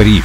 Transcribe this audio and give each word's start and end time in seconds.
Бриф. 0.00 0.24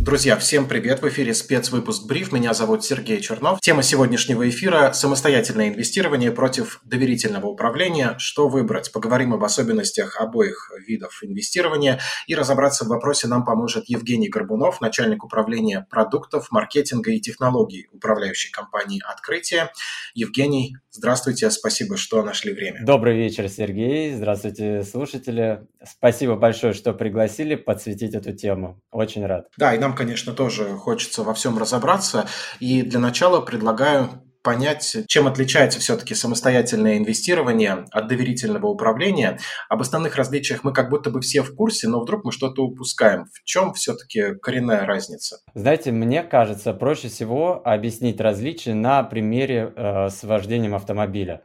Друзья, 0.00 0.38
всем 0.38 0.66
привет! 0.66 1.02
В 1.02 1.08
эфире 1.10 1.34
спецвыпуск 1.34 2.06
«Бриф». 2.06 2.32
Меня 2.32 2.54
зовут 2.54 2.82
Сергей 2.82 3.20
Чернов. 3.20 3.60
Тема 3.60 3.82
сегодняшнего 3.82 4.48
эфира– 4.48 4.92
самостоятельное 4.94 5.68
инвестирование 5.68 6.32
против 6.32 6.80
доверительного 6.84 7.48
управления. 7.48 8.14
Что 8.16 8.48
выбрать? 8.48 8.90
Поговорим 8.90 9.34
об 9.34 9.44
особенностях 9.44 10.18
обоих 10.18 10.72
видов 10.86 11.18
инвестирования. 11.22 12.00
И 12.26 12.34
разобраться 12.34 12.86
в 12.86 12.88
вопросе 12.88 13.28
нам 13.28 13.44
поможет 13.44 13.90
Евгений 13.90 14.30
Горбунов, 14.30 14.80
начальник 14.80 15.22
управления 15.22 15.86
продуктов, 15.90 16.50
маркетинга 16.50 17.10
и 17.10 17.20
технологий 17.20 17.88
управляющей 17.92 18.50
компании 18.50 19.02
«Открытие». 19.06 19.70
Евгений, 20.14 20.78
здравствуйте, 20.98 21.50
спасибо, 21.50 21.96
что 21.96 22.22
нашли 22.22 22.52
время. 22.52 22.84
Добрый 22.84 23.16
вечер, 23.16 23.48
Сергей. 23.48 24.14
Здравствуйте, 24.14 24.82
слушатели. 24.82 25.66
Спасибо 25.82 26.36
большое, 26.36 26.72
что 26.74 26.92
пригласили 26.92 27.54
подсветить 27.54 28.14
эту 28.14 28.32
тему. 28.32 28.80
Очень 28.90 29.24
рад. 29.24 29.46
Да, 29.56 29.74
и 29.74 29.78
нам 29.78 29.94
конечно, 29.94 30.34
тоже 30.34 30.64
хочется 30.76 31.22
во 31.22 31.32
всем 31.34 31.56
разобраться. 31.56 32.28
И 32.60 32.82
для 32.82 32.98
начала 32.98 33.40
предлагаю 33.40 34.22
понять, 34.42 34.96
чем 35.06 35.26
отличается 35.26 35.80
все-таки 35.80 36.14
самостоятельное 36.14 36.98
инвестирование 36.98 37.84
от 37.90 38.08
доверительного 38.08 38.66
управления. 38.66 39.38
Об 39.68 39.82
основных 39.82 40.16
различиях 40.16 40.64
мы 40.64 40.72
как 40.72 40.90
будто 40.90 41.10
бы 41.10 41.20
все 41.20 41.42
в 41.42 41.54
курсе, 41.54 41.88
но 41.88 42.00
вдруг 42.00 42.24
мы 42.24 42.32
что-то 42.32 42.62
упускаем. 42.62 43.26
В 43.32 43.44
чем 43.44 43.72
все-таки 43.74 44.34
коренная 44.40 44.86
разница? 44.86 45.38
Знаете, 45.54 45.92
мне 45.92 46.22
кажется, 46.22 46.72
проще 46.72 47.08
всего 47.08 47.60
объяснить 47.64 48.20
различия 48.20 48.74
на 48.74 49.02
примере 49.02 49.72
э, 49.74 50.08
с 50.08 50.22
вождением 50.22 50.74
автомобиля. 50.74 51.42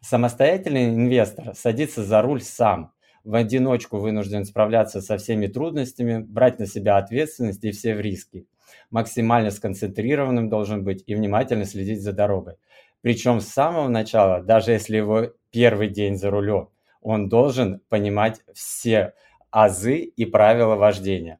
Самостоятельный 0.00 0.90
инвестор 0.90 1.54
садится 1.54 2.04
за 2.04 2.22
руль 2.22 2.42
сам– 2.42 2.92
в 3.28 3.34
одиночку 3.34 3.98
вынужден 3.98 4.46
справляться 4.46 5.02
со 5.02 5.18
всеми 5.18 5.48
трудностями, 5.48 6.18
брать 6.18 6.58
на 6.58 6.66
себя 6.66 6.96
ответственность 6.96 7.62
и 7.62 7.72
все 7.72 7.94
риски. 8.00 8.46
Максимально 8.90 9.50
сконцентрированным 9.50 10.48
должен 10.48 10.84
быть 10.84 11.04
и 11.06 11.14
внимательно 11.14 11.64
следить 11.64 12.02
за 12.02 12.12
дорогой. 12.12 12.54
Причем 13.00 13.40
с 13.40 13.48
самого 13.48 13.88
начала, 13.88 14.42
даже 14.42 14.72
если 14.72 14.96
его 14.96 15.32
первый 15.50 15.88
день 15.88 16.16
за 16.16 16.30
рулем, 16.30 16.70
он 17.00 17.28
должен 17.28 17.80
понимать 17.88 18.40
все 18.54 19.14
азы 19.50 19.98
и 19.98 20.24
правила 20.24 20.74
вождения. 20.76 21.38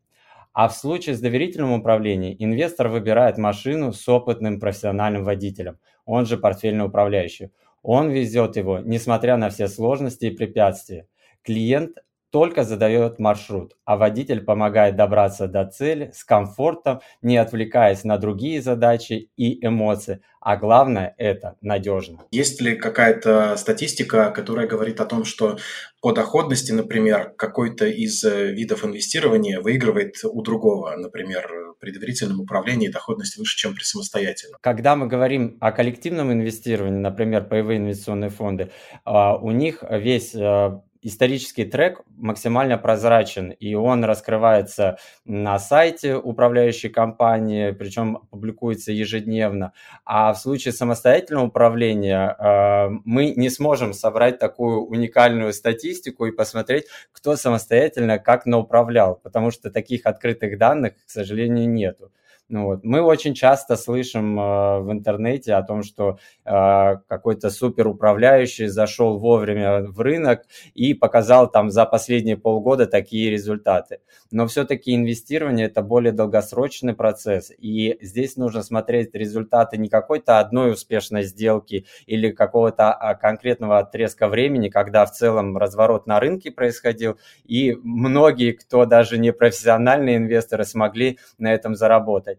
А 0.53 0.69
в 0.69 0.75
случае 0.75 1.15
с 1.15 1.21
доверительным 1.21 1.73
управлением 1.73 2.37
инвестор 2.39 2.89
выбирает 2.89 3.39
машину 3.39 3.93
с 3.93 4.09
опытным 4.09 4.61
профессиональным 4.61 5.25
водителем, 5.25 5.79
он 6.05 6.27
же 6.27 6.39
портфельный 6.39 6.87
управляющий. 6.87 7.53
Он 7.83 8.11
везет 8.11 8.57
его, 8.57 8.79
несмотря 8.79 9.37
на 9.37 9.51
все 9.51 9.69
сложности 9.69 10.27
и 10.27 10.37
препятствия. 10.37 11.07
Клиент 11.43 11.99
только 12.31 12.65
задает 12.65 13.19
маршрут, 13.19 13.77
а 13.85 13.97
водитель 13.97 14.43
помогает 14.43 14.97
добраться 14.97 15.49
до 15.49 15.65
цели 15.67 16.11
с 16.15 16.25
комфортом, 16.25 17.01
не 17.23 17.37
отвлекаясь 17.37 18.05
на 18.05 18.19
другие 18.19 18.61
задачи 18.61 19.31
и 19.37 19.65
эмоции, 19.67 20.21
а 20.41 20.57
главное 20.57 21.15
это 21.19 21.57
надежно. 21.61 22.25
Есть 22.31 22.61
ли 22.61 22.77
какая-то 22.77 23.57
статистика, 23.57 24.31
которая 24.31 24.67
говорит 24.67 25.01
о 25.01 25.07
том, 25.07 25.25
что 25.25 25.59
по 26.01 26.13
доходности, 26.13 26.73
например, 26.73 27.35
какой-то 27.37 27.87
из 27.87 28.23
э, 28.25 28.53
видов 28.53 28.85
инвестирования 28.85 29.61
выигрывает 29.61 30.15
у 30.25 30.43
другого, 30.43 30.95
например, 30.97 31.75
при 31.81 31.91
доверительном 31.91 32.41
управлении 32.41 32.89
доходность 32.89 33.37
выше, 33.37 33.57
чем 33.57 33.75
при 33.75 33.83
самостоятельном? 33.83 34.59
Когда 34.61 34.97
мы 34.97 35.07
говорим 35.07 35.57
о 35.61 35.73
коллективном 35.73 36.33
инвестировании, 36.33 36.99
например, 36.99 37.45
паевые 37.45 37.79
инвестиционные 37.79 38.31
фонды, 38.31 38.71
а, 39.05 39.37
у 39.37 39.51
них 39.51 39.83
весь 39.91 40.35
э, 40.35 40.81
исторический 41.03 41.65
трек 41.65 42.03
максимально 42.17 42.79
прозрачен, 42.79 43.51
и 43.51 43.75
он 43.75 44.05
раскрывается 44.05 44.99
на 45.25 45.59
сайте 45.59 46.17
управляющей 46.17 46.89
компании, 46.89 47.71
причем 47.73 48.27
публикуется 48.31 48.93
ежедневно. 48.93 49.73
А 50.05 50.33
в 50.33 50.39
случае 50.39 50.73
самостоятельного 50.73 51.47
управления 51.47 52.37
э, 52.39 52.89
мы 53.05 53.35
не 53.37 53.51
сможем 53.51 53.93
собрать 53.93 54.39
такую 54.39 54.83
уникальную 54.87 55.53
статистику 55.53 56.27
и 56.27 56.33
посмотреть, 56.33 56.87
кто 57.13 57.37
самостоятельно 57.37 58.19
как 58.19 58.47
науправлял, 58.47 59.17
потому 59.17 59.51
что 59.51 59.71
таких 59.71 60.07
открытых 60.07 60.59
данных, 60.59 60.95
к 61.07 61.11
сожалению, 61.11 61.69
нету. 61.69 62.13
Ну, 62.51 62.65
вот. 62.65 62.83
Мы 62.83 63.03
очень 63.03 63.35
часто 63.35 63.77
слышим 63.77 64.41
э, 64.41 64.81
в 64.81 64.91
интернете 64.91 65.53
о 65.53 65.63
том, 65.63 65.83
что 65.83 66.19
э, 66.47 66.97
какой-то 67.07 67.51
суперуправляющий 67.51 68.69
зашел 68.69 69.19
вовремя 69.19 69.83
в 69.83 70.01
рынок 70.01 70.45
и 70.73 70.95
показал 70.95 71.51
там 71.51 71.71
за 71.71 71.85
последние 71.85 72.39
полгода 72.39 72.87
такие 72.87 73.31
результаты. 73.31 74.01
Но 74.31 74.47
все-таки 74.47 74.95
инвестирование 74.95 75.67
это 75.67 75.83
более 75.83 76.13
долгосрочный 76.13 76.95
процесс, 76.95 77.53
и 77.59 77.99
здесь 78.01 78.37
нужно 78.37 78.63
смотреть 78.63 79.15
результаты 79.15 79.77
не 79.77 79.91
какой-то 79.91 80.39
одной 80.39 80.73
успешной 80.73 81.25
сделки 81.25 81.85
или 82.07 82.31
какого-то 82.31 82.95
а, 82.95 83.15
конкретного 83.15 83.79
отрезка 83.79 84.27
времени, 84.27 84.71
когда 84.71 85.05
в 85.05 85.13
целом 85.13 85.59
разворот 85.59 86.07
на 86.07 86.19
рынке 86.19 86.51
происходил, 86.51 87.19
и 87.45 87.77
многие, 87.83 88.53
кто 88.53 88.87
даже 88.87 89.19
не 89.19 89.35
профессиональные 89.35 90.17
инвесторы, 90.17 90.65
смогли 90.65 91.19
на 91.37 91.53
этом 91.53 91.75
заработать. 91.75 92.38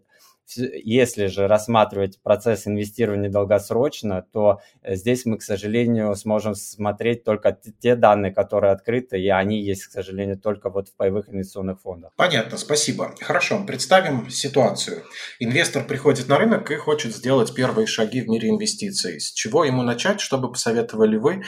Если 0.55 1.27
же 1.27 1.47
рассматривать 1.47 2.21
процесс 2.21 2.67
инвестирования 2.67 3.29
долгосрочно, 3.29 4.25
то 4.31 4.61
э, 4.81 4.95
здесь 4.95 5.25
мы, 5.25 5.37
к 5.37 5.43
сожалению, 5.43 6.15
сможем 6.15 6.55
смотреть 6.55 7.23
только 7.23 7.57
те 7.79 7.95
данные, 7.95 8.31
которые 8.31 8.71
открыты, 8.71 9.19
и 9.19 9.29
они 9.29 9.61
есть, 9.61 9.85
к 9.85 9.91
сожалению, 9.91 10.37
только 10.39 10.69
вот 10.69 10.89
в 10.89 10.95
паевых 10.95 11.29
инвестиционных 11.29 11.81
фондах. 11.81 12.11
Понятно, 12.15 12.57
спасибо. 12.57 13.13
Хорошо, 13.21 13.63
представим 13.65 14.29
ситуацию. 14.29 15.03
Инвестор 15.39 15.85
приходит 15.85 16.27
на 16.27 16.37
рынок 16.37 16.71
и 16.71 16.75
хочет 16.75 17.15
сделать 17.15 17.53
первые 17.53 17.87
шаги 17.87 18.21
в 18.21 18.27
мире 18.27 18.49
инвестиций. 18.49 19.19
С 19.19 19.31
чего 19.31 19.65
ему 19.65 19.83
начать, 19.83 20.19
чтобы 20.19 20.51
посоветовали 20.51 21.17
вы? 21.17 21.43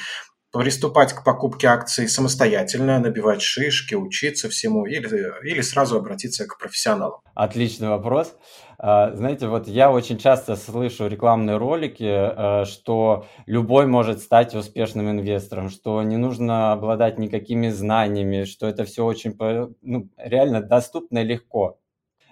Приступать 0.52 1.14
к 1.14 1.24
покупке 1.24 1.68
акций 1.68 2.08
самостоятельно, 2.08 3.00
набивать 3.00 3.42
шишки, 3.42 3.96
учиться 3.96 4.50
всему 4.50 4.86
или, 4.86 5.50
или 5.50 5.62
сразу 5.62 5.98
обратиться 5.98 6.46
к 6.46 6.58
профессионалам? 6.58 7.22
Отличный 7.34 7.90
вопрос. 7.90 8.36
А, 8.78 9.14
знаете, 9.16 9.48
вот 9.48 9.68
я 9.68 9.92
очень 9.92 10.18
часто 10.18 10.56
слышу 10.56 11.08
рекламные 11.08 11.58
ролики, 11.58 12.04
э, 12.04 12.66
что 12.66 13.28
любой 13.46 13.86
может 13.86 14.22
стать 14.22 14.56
успешным 14.56 15.10
инвестором, 15.10 15.70
что 15.70 16.02
не 16.02 16.18
нужно 16.18 16.74
обладать 16.74 17.20
никакими 17.20 17.70
знаниями, 17.70 18.44
что 18.44 18.68
это 18.68 18.84
все 18.86 19.06
очень 19.06 19.38
ну, 19.82 20.10
реально 20.18 20.62
доступно 20.62 21.20
и 21.20 21.26
легко. 21.26 21.78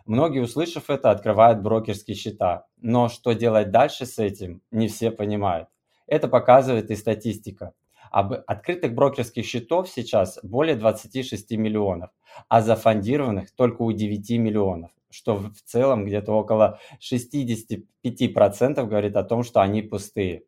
Многие, 0.05 0.39
услышав 0.39 0.89
это, 0.89 1.11
открывают 1.11 1.61
брокерские 1.61 2.15
счета. 2.15 2.65
Но 2.77 3.09
что 3.09 3.33
делать 3.33 3.69
дальше 3.69 4.07
с 4.07 4.17
этим, 4.17 4.63
не 4.71 4.87
все 4.87 5.11
понимают. 5.11 5.69
Это 6.07 6.27
показывает 6.27 6.89
и 6.89 6.95
статистика. 6.95 7.73
Об 8.11 8.33
открытых 8.47 8.93
брокерских 8.93 9.45
счетов 9.45 9.89
сейчас 9.89 10.39
более 10.43 10.75
26 10.75 11.51
миллионов, 11.51 12.11
а 12.47 12.61
зафондированных 12.61 13.51
только 13.55 13.81
у 13.81 13.91
9 13.91 14.29
миллионов 14.39 14.91
что 15.11 15.37
в 15.37 15.61
целом 15.65 16.05
где-то 16.05 16.31
около 16.33 16.79
65% 16.99 18.85
говорит 18.85 19.15
о 19.15 19.23
том, 19.23 19.43
что 19.43 19.61
они 19.61 19.81
пустые. 19.81 20.43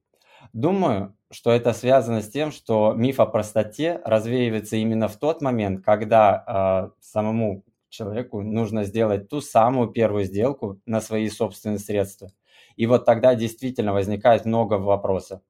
Думаю, 0.53 1.15
что 1.29 1.51
это 1.51 1.73
связано 1.73 2.21
с 2.21 2.29
тем, 2.29 2.51
что 2.51 2.93
миф 2.93 3.19
о 3.19 3.25
простоте 3.25 4.01
развеивается 4.03 4.75
именно 4.75 5.07
в 5.07 5.17
тот 5.17 5.41
момент, 5.41 5.83
когда 5.83 6.91
э, 6.93 7.01
самому 7.01 7.63
человеку 7.89 8.41
нужно 8.41 8.83
сделать 8.83 9.29
ту 9.29 9.41
самую 9.41 9.89
первую 9.89 10.25
сделку 10.25 10.79
на 10.85 11.01
свои 11.01 11.29
собственные 11.29 11.79
средства. 11.79 12.29
И 12.75 12.87
вот 12.87 13.05
тогда 13.05 13.35
действительно 13.35 13.93
возникает 13.93 14.45
много 14.45 14.75
вопросов. 14.75 15.41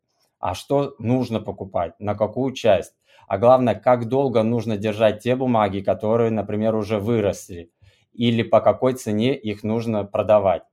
А 0.41 0.55
что 0.55 0.95
нужно 0.99 1.39
покупать? 1.39 1.93
На 1.99 2.15
какую 2.15 2.53
часть? 2.53 2.93
А 3.27 3.38
главное, 3.38 3.75
как 3.75 4.09
долго 4.09 4.43
нужно 4.43 4.77
держать 4.77 5.21
те 5.23 5.35
бумаги, 5.35 5.79
которые, 5.79 6.31
например, 6.31 6.75
уже 6.75 6.99
выросли? 6.99 7.71
или 8.13 8.43
по 8.43 8.59
какой 8.59 8.93
цене 8.93 9.35
их 9.38 9.63
нужно 9.63 10.03
продавать. 10.03 10.63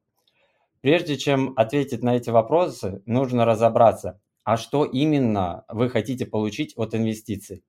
Прежде 0.80 1.16
чем 1.16 1.54
ответить 1.56 2.02
на 2.02 2.16
эти 2.16 2.30
вопросы, 2.30 3.02
нужно 3.06 3.44
разобраться, 3.44 4.20
а 4.44 4.56
что 4.56 4.84
именно 4.84 5.64
вы 5.68 5.88
хотите 5.90 6.26
получить 6.26 6.74
от 6.76 6.94
инвестиций. 6.94 7.64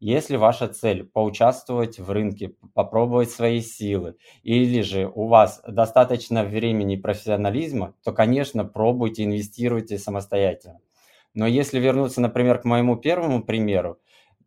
Если 0.00 0.36
ваша 0.36 0.68
цель 0.68 1.04
поучаствовать 1.04 1.98
в 1.98 2.10
рынке, 2.10 2.54
попробовать 2.74 3.30
свои 3.30 3.60
силы, 3.60 4.16
или 4.42 4.82
же 4.82 5.10
у 5.14 5.28
вас 5.28 5.62
достаточно 5.66 6.44
времени 6.44 6.94
и 6.94 7.00
профессионализма, 7.00 7.94
то, 8.04 8.12
конечно, 8.12 8.64
пробуйте, 8.64 9.24
инвестируйте 9.24 9.98
самостоятельно. 9.98 10.80
Но 11.34 11.46
если 11.46 11.78
вернуться, 11.80 12.20
например, 12.20 12.58
к 12.60 12.64
моему 12.64 12.96
первому 12.96 13.42
примеру, 13.42 13.98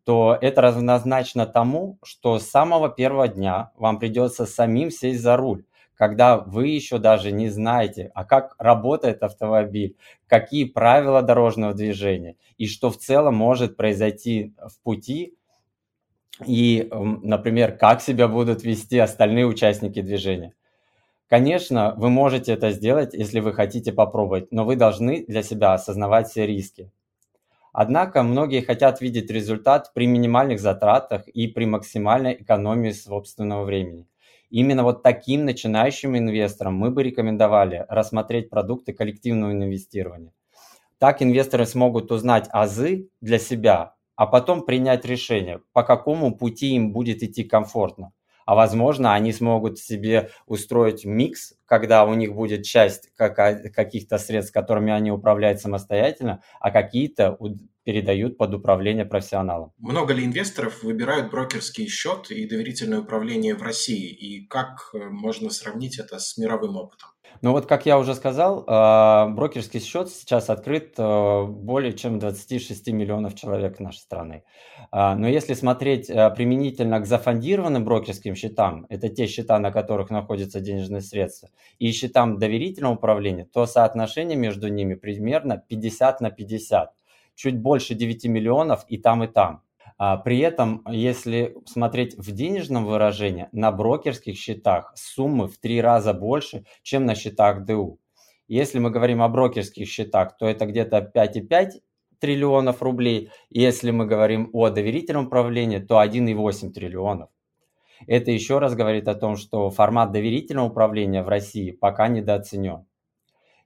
то 0.04 0.36
это 0.40 0.62
равнозначно 0.62 1.46
тому, 1.46 1.98
что 2.02 2.38
с 2.38 2.48
самого 2.48 2.88
первого 2.88 3.28
дня 3.28 3.72
вам 3.76 3.98
придется 3.98 4.46
самим 4.46 4.90
сесть 4.90 5.20
за 5.20 5.36
руль, 5.36 5.64
когда 5.94 6.38
вы 6.38 6.68
еще 6.68 6.98
даже 6.98 7.30
не 7.30 7.50
знаете, 7.50 8.10
а 8.14 8.24
как 8.24 8.54
работает 8.58 9.22
автомобиль, 9.22 9.96
какие 10.26 10.64
правила 10.64 11.20
дорожного 11.22 11.74
движения 11.74 12.36
и 12.56 12.66
что 12.66 12.90
в 12.90 12.96
целом 12.96 13.34
может 13.34 13.76
произойти 13.76 14.54
в 14.58 14.82
пути, 14.82 15.34
и, 16.46 16.88
например, 16.92 17.76
как 17.76 18.00
себя 18.00 18.28
будут 18.28 18.62
вести 18.62 18.98
остальные 18.98 19.46
участники 19.46 20.00
движения. 20.02 20.54
Конечно, 21.28 21.94
вы 21.98 22.08
можете 22.08 22.52
это 22.52 22.70
сделать, 22.70 23.12
если 23.12 23.40
вы 23.40 23.52
хотите 23.52 23.92
попробовать, 23.92 24.50
но 24.50 24.64
вы 24.64 24.76
должны 24.76 25.26
для 25.26 25.42
себя 25.42 25.74
осознавать 25.74 26.28
все 26.28 26.46
риски. 26.46 26.90
Однако 27.72 28.22
многие 28.22 28.62
хотят 28.62 29.02
видеть 29.02 29.30
результат 29.30 29.92
при 29.94 30.06
минимальных 30.06 30.58
затратах 30.58 31.28
и 31.28 31.46
при 31.46 31.66
максимальной 31.66 32.34
экономии 32.34 32.92
собственного 32.92 33.64
времени. 33.64 34.08
Именно 34.48 34.84
вот 34.84 35.02
таким 35.02 35.44
начинающим 35.44 36.16
инвесторам 36.16 36.74
мы 36.74 36.90
бы 36.90 37.02
рекомендовали 37.02 37.84
рассмотреть 37.90 38.48
продукты 38.48 38.94
коллективного 38.94 39.52
инвестирования. 39.52 40.32
Так 40.98 41.22
инвесторы 41.22 41.66
смогут 41.66 42.10
узнать 42.10 42.48
азы 42.50 43.10
для 43.20 43.38
себя, 43.38 43.94
а 44.16 44.26
потом 44.26 44.64
принять 44.64 45.04
решение, 45.04 45.60
по 45.74 45.82
какому 45.82 46.34
пути 46.34 46.74
им 46.74 46.92
будет 46.92 47.22
идти 47.22 47.44
комфортно 47.44 48.12
а 48.48 48.54
возможно, 48.54 49.12
они 49.12 49.34
смогут 49.34 49.78
себе 49.78 50.30
устроить 50.46 51.04
микс, 51.04 51.52
когда 51.66 52.06
у 52.06 52.14
них 52.14 52.34
будет 52.34 52.62
часть 52.62 53.10
каких-то 53.14 54.16
средств, 54.16 54.54
которыми 54.54 54.90
они 54.90 55.12
управляют 55.12 55.60
самостоятельно, 55.60 56.42
а 56.58 56.70
какие-то 56.70 57.36
передают 57.88 58.36
под 58.36 58.52
управление 58.52 59.06
профессионалам. 59.06 59.72
Много 59.78 60.12
ли 60.12 60.22
инвесторов 60.22 60.82
выбирают 60.82 61.30
брокерский 61.30 61.88
счет 61.88 62.30
и 62.30 62.46
доверительное 62.46 63.00
управление 63.00 63.54
в 63.54 63.62
России? 63.62 64.10
И 64.10 64.46
как 64.46 64.90
э, 64.92 64.98
можно 65.08 65.48
сравнить 65.48 65.98
это 65.98 66.18
с 66.18 66.36
мировым 66.36 66.76
опытом? 66.76 67.08
Ну 67.40 67.52
вот, 67.52 67.64
как 67.64 67.86
я 67.86 67.98
уже 67.98 68.14
сказал, 68.14 68.64
а, 68.66 69.28
брокерский 69.28 69.80
счет 69.80 70.10
сейчас 70.10 70.50
открыт 70.50 70.96
а, 70.98 71.46
более 71.46 71.94
чем 71.94 72.18
26 72.18 72.88
миллионов 72.88 73.34
человек 73.36 73.80
нашей 73.80 74.00
страны. 74.00 74.44
А, 74.90 75.14
но 75.14 75.26
если 75.26 75.54
смотреть 75.54 76.08
применительно 76.08 77.00
к 77.00 77.06
зафондированным 77.06 77.86
брокерским 77.86 78.34
счетам, 78.34 78.84
это 78.90 79.08
те 79.08 79.26
счета, 79.26 79.58
на 79.58 79.70
которых 79.70 80.10
находятся 80.10 80.60
денежные 80.60 81.00
средства, 81.00 81.48
и 81.78 81.90
счетам 81.92 82.38
доверительного 82.38 82.96
управления, 82.96 83.46
то 83.46 83.64
соотношение 83.64 84.36
между 84.36 84.68
ними 84.68 84.94
примерно 84.94 85.56
50 85.56 86.20
на 86.20 86.30
50. 86.30 86.92
Чуть 87.38 87.56
больше 87.56 87.94
9 87.94 88.24
миллионов 88.24 88.84
и 88.88 88.98
там, 88.98 89.22
и 89.22 89.28
там. 89.28 89.62
А 89.96 90.16
при 90.16 90.40
этом, 90.40 90.82
если 90.90 91.54
смотреть 91.66 92.18
в 92.18 92.32
денежном 92.32 92.84
выражении, 92.84 93.46
на 93.52 93.70
брокерских 93.70 94.36
счетах 94.36 94.92
суммы 94.96 95.46
в 95.46 95.56
три 95.56 95.80
раза 95.80 96.12
больше, 96.12 96.64
чем 96.82 97.06
на 97.06 97.14
счетах 97.14 97.64
ДУ. 97.64 98.00
Если 98.48 98.80
мы 98.80 98.90
говорим 98.90 99.22
о 99.22 99.28
брокерских 99.28 99.86
счетах, 99.86 100.36
то 100.36 100.48
это 100.48 100.66
где-то 100.66 101.12
5,5 101.14 101.80
триллионов 102.18 102.82
рублей. 102.82 103.30
Если 103.50 103.92
мы 103.92 104.06
говорим 104.06 104.50
о 104.52 104.70
доверительном 104.70 105.26
управлении, 105.26 105.78
то 105.78 106.02
1,8 106.02 106.72
триллионов. 106.72 107.30
Это 108.08 108.32
еще 108.32 108.58
раз 108.58 108.74
говорит 108.74 109.06
о 109.06 109.14
том, 109.14 109.36
что 109.36 109.70
формат 109.70 110.10
доверительного 110.10 110.70
управления 110.70 111.22
в 111.22 111.28
России 111.28 111.70
пока 111.70 112.08
недооценен. 112.08 112.87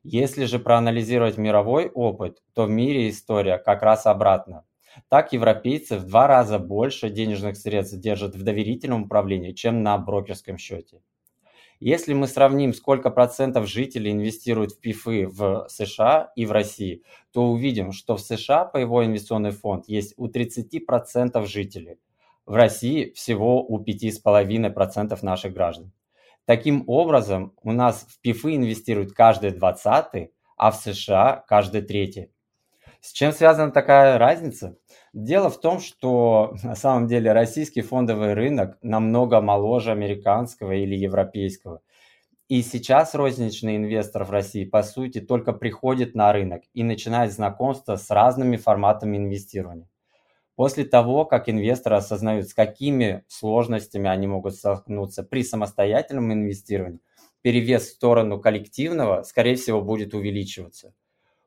Если 0.04 0.46
же 0.46 0.58
проанализировать 0.58 1.38
мировой 1.38 1.88
опыт, 1.88 2.42
то 2.54 2.64
в 2.64 2.70
мире 2.70 3.08
история 3.08 3.58
как 3.58 3.82
раз 3.82 4.06
обратно. 4.06 4.64
Так 5.08 5.32
европейцы 5.32 5.96
в 5.96 6.04
два 6.04 6.26
раза 6.26 6.58
больше 6.58 7.08
денежных 7.08 7.56
средств 7.56 7.96
держат 7.98 8.34
в 8.34 8.42
доверительном 8.42 9.04
управлении, 9.04 9.52
чем 9.52 9.82
на 9.82 9.96
брокерском 9.98 10.58
счете. 10.58 11.02
Если 11.78 12.14
мы 12.14 12.26
сравним, 12.26 12.74
сколько 12.74 13.10
процентов 13.10 13.68
жителей 13.68 14.12
инвестируют 14.12 14.72
в 14.72 14.80
ПИФы 14.80 15.26
в 15.26 15.66
США 15.68 16.32
и 16.36 16.46
в 16.46 16.52
России, 16.52 17.02
то 17.32 17.46
увидим, 17.46 17.92
что 17.92 18.16
в 18.16 18.20
США 18.20 18.64
по 18.64 18.78
его 18.78 19.04
инвестиционный 19.04 19.50
фонд 19.50 19.88
есть 19.88 20.14
у 20.16 20.28
30% 20.28 21.44
жителей. 21.46 21.98
В 22.44 22.54
России 22.54 23.12
всего 23.14 23.64
у 23.64 23.82
5,5% 23.82 25.18
наших 25.22 25.52
граждан. 25.52 25.92
Таким 26.44 26.84
образом, 26.88 27.54
у 27.62 27.72
нас 27.72 28.06
в 28.08 28.20
ПИФы 28.20 28.56
инвестируют 28.56 29.12
каждый 29.12 29.52
20 29.52 30.30
а 30.62 30.70
в 30.70 30.76
США 30.76 31.44
каждый 31.48 31.82
третий. 31.82 32.30
С 33.00 33.10
чем 33.10 33.32
связана 33.32 33.72
такая 33.72 34.16
разница? 34.16 34.76
Дело 35.12 35.50
в 35.50 35.60
том, 35.60 35.80
что 35.80 36.54
на 36.62 36.76
самом 36.76 37.08
деле 37.08 37.32
российский 37.32 37.80
фондовый 37.80 38.34
рынок 38.34 38.78
намного 38.80 39.40
моложе 39.40 39.90
американского 39.90 40.70
или 40.70 40.94
европейского. 40.94 41.80
И 42.48 42.62
сейчас 42.62 43.16
розничный 43.16 43.76
инвестор 43.76 44.22
в 44.22 44.30
России, 44.30 44.64
по 44.64 44.84
сути, 44.84 45.20
только 45.20 45.52
приходит 45.52 46.14
на 46.14 46.32
рынок 46.32 46.62
и 46.74 46.84
начинает 46.84 47.32
знакомство 47.32 47.96
с 47.96 48.08
разными 48.08 48.56
форматами 48.56 49.16
инвестирования. 49.16 49.88
После 50.56 50.84
того, 50.84 51.24
как 51.24 51.48
инвесторы 51.48 51.96
осознают, 51.96 52.48
с 52.48 52.54
какими 52.54 53.24
сложностями 53.28 54.08
они 54.08 54.26
могут 54.26 54.54
столкнуться 54.54 55.22
при 55.22 55.44
самостоятельном 55.44 56.32
инвестировании, 56.32 57.00
перевес 57.40 57.88
в 57.88 57.92
сторону 57.92 58.40
коллективного, 58.40 59.22
скорее 59.22 59.56
всего, 59.56 59.80
будет 59.80 60.14
увеличиваться 60.14 60.94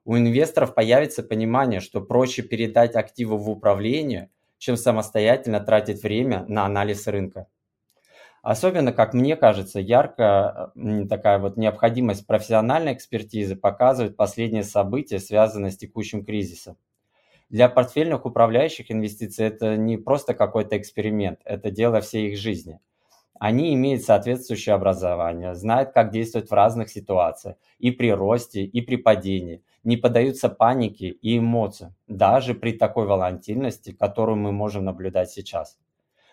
у 0.05 0.15
инвесторов 0.15 0.75
появится 0.75 1.23
понимание, 1.23 1.79
что 1.79 1.99
проще 1.99 2.43
передать 2.43 2.95
активы 2.95 3.37
в 3.37 3.49
управление, 3.49 4.29
чем 4.57 4.77
самостоятельно 4.77 5.59
тратить 5.59 6.03
время 6.03 6.45
на 6.47 6.65
анализ 6.65 7.07
рынка. 7.07 7.47
Особенно, 8.43 8.93
как 8.93 9.15
мне 9.15 9.35
кажется, 9.35 9.79
ярко 9.79 10.71
такая 11.09 11.39
вот 11.39 11.57
необходимость 11.57 12.27
профессиональной 12.27 12.93
экспертизы 12.93 13.55
показывает 13.55 14.15
последние 14.15 14.63
события, 14.63 15.19
связанные 15.19 15.71
с 15.71 15.77
текущим 15.77 16.23
кризисом. 16.23 16.77
Для 17.49 17.69
портфельных 17.69 18.25
управляющих 18.25 18.91
инвестиций 18.91 19.45
это 19.45 19.77
не 19.77 19.97
просто 19.97 20.33
какой-то 20.33 20.77
эксперимент, 20.77 21.39
это 21.45 21.71
дело 21.71 22.01
всей 22.01 22.31
их 22.31 22.37
жизни. 22.37 22.79
Они 23.39 23.73
имеют 23.73 24.03
соответствующее 24.03 24.75
образование, 24.75 25.55
знают, 25.55 25.91
как 25.91 26.11
действовать 26.11 26.49
в 26.49 26.53
разных 26.53 26.89
ситуациях, 26.89 27.57
и 27.79 27.91
при 27.91 28.11
росте, 28.11 28.63
и 28.63 28.81
при 28.81 28.95
падении– 28.95 29.63
не 29.85 29.97
поддаются 29.97 30.49
панике 30.49 31.09
и 31.09 31.37
эмоциям, 31.37 31.95
даже 32.07 32.55
при 32.55 32.73
такой 32.73 33.05
волатильности, 33.05 33.91
которую 33.91 34.35
мы 34.35 34.51
можем 34.51 34.83
наблюдать 34.83 35.29
сейчас. 35.29 35.77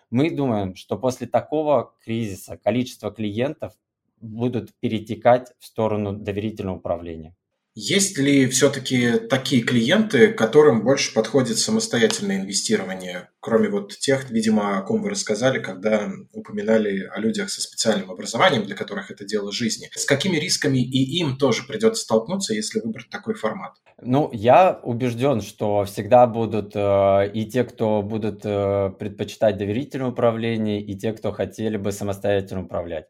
Мы 0.09 0.31
думаем, 0.31 0.75
что 0.75 0.97
после 0.97 1.27
такого 1.27 1.93
кризиса 2.03 2.57
количество 2.57 3.11
клиентов 3.11 3.73
будут 4.19 4.73
перетекать 4.79 5.53
в 5.59 5.65
сторону 5.65 6.13
доверительного 6.13 6.77
управления. 6.77 7.35
Есть 7.75 8.19
ли 8.19 8.47
все-таки 8.47 9.13
такие 9.17 9.63
клиенты, 9.63 10.31
которым 10.31 10.83
больше 10.83 11.11
подходит 11.11 11.57
самостоятельное 11.57 12.37
инвестирование, 12.37 13.29
кроме 13.39 13.67
вот 13.67 13.97
тех, 13.97 14.29
видимо, 14.29 14.77
о 14.77 14.83
ком 14.83 15.01
вы 15.01 15.09
рассказали, 15.09 15.57
когда 15.57 16.11
упоминали 16.33 17.09
о 17.11 17.19
людях 17.19 17.49
со 17.49 17.61
специальным 17.61 18.11
образованием, 18.11 18.63
для 18.63 18.75
которых 18.75 19.09
это 19.09 19.25
дело 19.25 19.51
жизни? 19.51 19.89
С 19.95 20.05
какими 20.05 20.37
рисками 20.37 20.77
и 20.77 21.17
им 21.17 21.35
тоже 21.37 21.63
придется 21.63 22.03
столкнуться, 22.03 22.53
если 22.53 22.79
выбрать 22.79 23.09
такой 23.09 23.33
формат? 23.33 23.73
Ну, 23.99 24.29
я 24.31 24.79
убежден, 24.83 25.41
что 25.41 25.83
всегда 25.85 26.27
будут 26.27 26.75
э, 26.75 27.31
и 27.33 27.45
те, 27.45 27.63
кто 27.63 28.03
будут 28.03 28.41
э, 28.43 28.91
предпочитать 28.99 29.57
доверительное 29.57 30.09
управление, 30.09 30.79
и 30.79 30.95
те, 30.95 31.11
кто 31.11 31.31
хотели 31.31 31.77
бы 31.77 31.91
самостоятельно 31.91 32.65
управлять. 32.65 33.05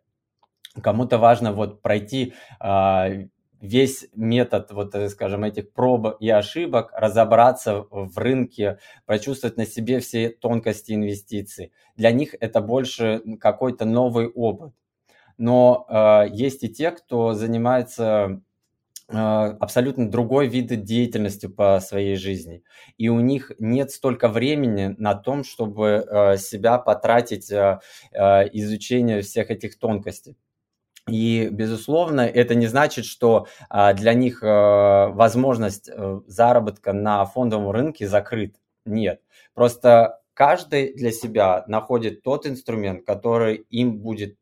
Кому-то 0.81 1.17
важно 1.17 1.51
вот 1.51 1.81
пройти 1.81 2.33
э, 2.63 3.27
весь 3.63 4.09
метод, 4.13 4.71
вот, 4.71 4.93
э, 4.93 5.09
скажем, 5.09 5.45
этих 5.45 5.71
проб 5.71 6.17
и 6.19 6.29
ошибок, 6.29 6.91
разобраться 6.93 7.85
в 7.89 8.17
рынке, 8.17 8.77
прочувствовать 9.05 9.55
на 9.55 9.65
себе 9.65 10.01
все 10.01 10.29
тонкости 10.29 10.91
инвестиций. 10.91 11.71
Для 11.95 12.11
них 12.11 12.35
это 12.41 12.59
больше 12.59 13.21
какой-то 13.39 13.85
новый 13.85 14.27
опыт. 14.27 14.73
Но 15.37 15.85
э, 15.89 16.25
есть 16.33 16.63
и 16.63 16.69
те, 16.69 16.91
кто 16.91 17.33
занимается 17.33 18.41
э, 19.07 19.15
абсолютно 19.15 20.11
другой 20.11 20.47
вид 20.47 20.83
деятельности 20.83 21.45
по 21.45 21.79
своей 21.79 22.17
жизни. 22.17 22.63
И 22.97 23.07
у 23.07 23.21
них 23.21 23.53
нет 23.59 23.91
столько 23.91 24.27
времени 24.27 24.93
на 24.97 25.15
том, 25.15 25.45
чтобы 25.45 26.05
э, 26.05 26.37
себя 26.37 26.77
потратить 26.79 27.49
изучение 27.49 29.21
всех 29.21 29.51
этих 29.51 29.79
тонкостей. 29.79 30.35
И, 31.07 31.49
безусловно, 31.51 32.21
это 32.21 32.55
не 32.55 32.67
значит, 32.67 33.05
что 33.05 33.47
а, 33.69 33.93
для 33.93 34.13
них 34.13 34.41
а, 34.41 35.09
возможность 35.09 35.89
а, 35.89 36.21
заработка 36.27 36.93
на 36.93 37.25
фондовом 37.25 37.71
рынке 37.71 38.07
закрыт. 38.07 38.55
Нет. 38.85 39.21
Просто 39.53 40.21
каждый 40.33 40.93
для 40.93 41.11
себя 41.11 41.65
находит 41.67 42.23
тот 42.23 42.47
инструмент, 42.47 43.05
который 43.05 43.65
им 43.69 43.99
будет, 43.99 44.37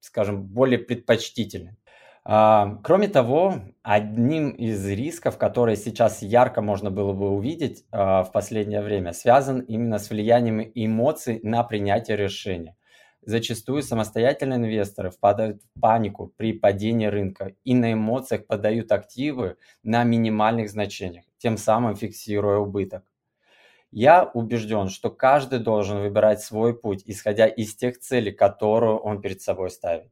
скажем, 0.00 0.44
более 0.44 0.78
предпочтителен. 0.78 1.76
Кроме 2.24 3.08
того, 3.08 3.54
одним 3.82 4.50
из 4.50 4.86
рисков, 4.86 5.38
которые 5.38 5.76
сейчас 5.76 6.20
ярко 6.20 6.60
можно 6.60 6.90
было 6.90 7.14
бы 7.14 7.30
увидеть 7.30 7.86
в 7.90 8.28
последнее 8.34 8.82
время, 8.82 9.14
связан 9.14 9.60
именно 9.60 9.98
с 9.98 10.10
влиянием 10.10 10.60
эмоций 10.74 11.40
на 11.42 11.62
принятие 11.62 12.18
решения. 12.18 12.76
Зачастую 13.22 13.82
самостоятельные 13.82 14.58
инвесторы 14.58 15.10
впадают 15.10 15.62
в 15.62 15.80
панику 15.80 16.32
при 16.36 16.52
падении 16.52 17.06
рынка 17.06 17.54
и 17.64 17.74
на 17.74 17.92
эмоциях 17.92 18.46
подают 18.46 18.92
активы 18.92 19.56
на 19.82 20.04
минимальных 20.04 20.70
значениях, 20.70 21.24
тем 21.38 21.56
самым 21.58 21.96
фиксируя 21.96 22.58
убыток. 22.58 23.04
Я 23.90 24.24
убежден, 24.24 24.88
что 24.88 25.10
каждый 25.10 25.58
должен 25.60 26.00
выбирать 26.00 26.42
свой 26.42 26.78
путь, 26.78 27.02
исходя 27.06 27.46
из 27.46 27.74
тех 27.74 27.98
целей, 27.98 28.32
которые 28.32 28.96
он 28.96 29.20
перед 29.20 29.40
собой 29.40 29.70
ставит. 29.70 30.10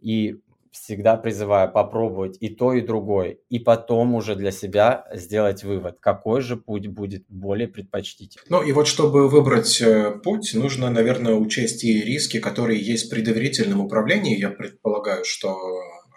И 0.00 0.40
всегда 0.72 1.16
призываю 1.16 1.70
попробовать 1.70 2.36
и 2.40 2.48
то, 2.48 2.72
и 2.72 2.80
другое, 2.80 3.38
и 3.48 3.58
потом 3.58 4.14
уже 4.14 4.34
для 4.34 4.50
себя 4.50 5.06
сделать 5.12 5.64
вывод, 5.64 5.98
какой 6.00 6.40
же 6.40 6.56
путь 6.56 6.86
будет 6.86 7.24
более 7.28 7.68
предпочтительным. 7.68 8.44
Ну 8.48 8.62
и 8.62 8.72
вот 8.72 8.86
чтобы 8.86 9.28
выбрать 9.28 9.80
э, 9.80 10.12
путь, 10.22 10.52
нужно, 10.54 10.90
наверное, 10.90 11.34
учесть 11.34 11.84
и 11.84 12.00
риски, 12.02 12.40
которые 12.40 12.80
есть 12.80 13.10
при 13.10 13.22
доверительном 13.22 13.80
управлении. 13.80 14.38
Я 14.38 14.50
предполагаю, 14.50 15.24
что 15.24 15.56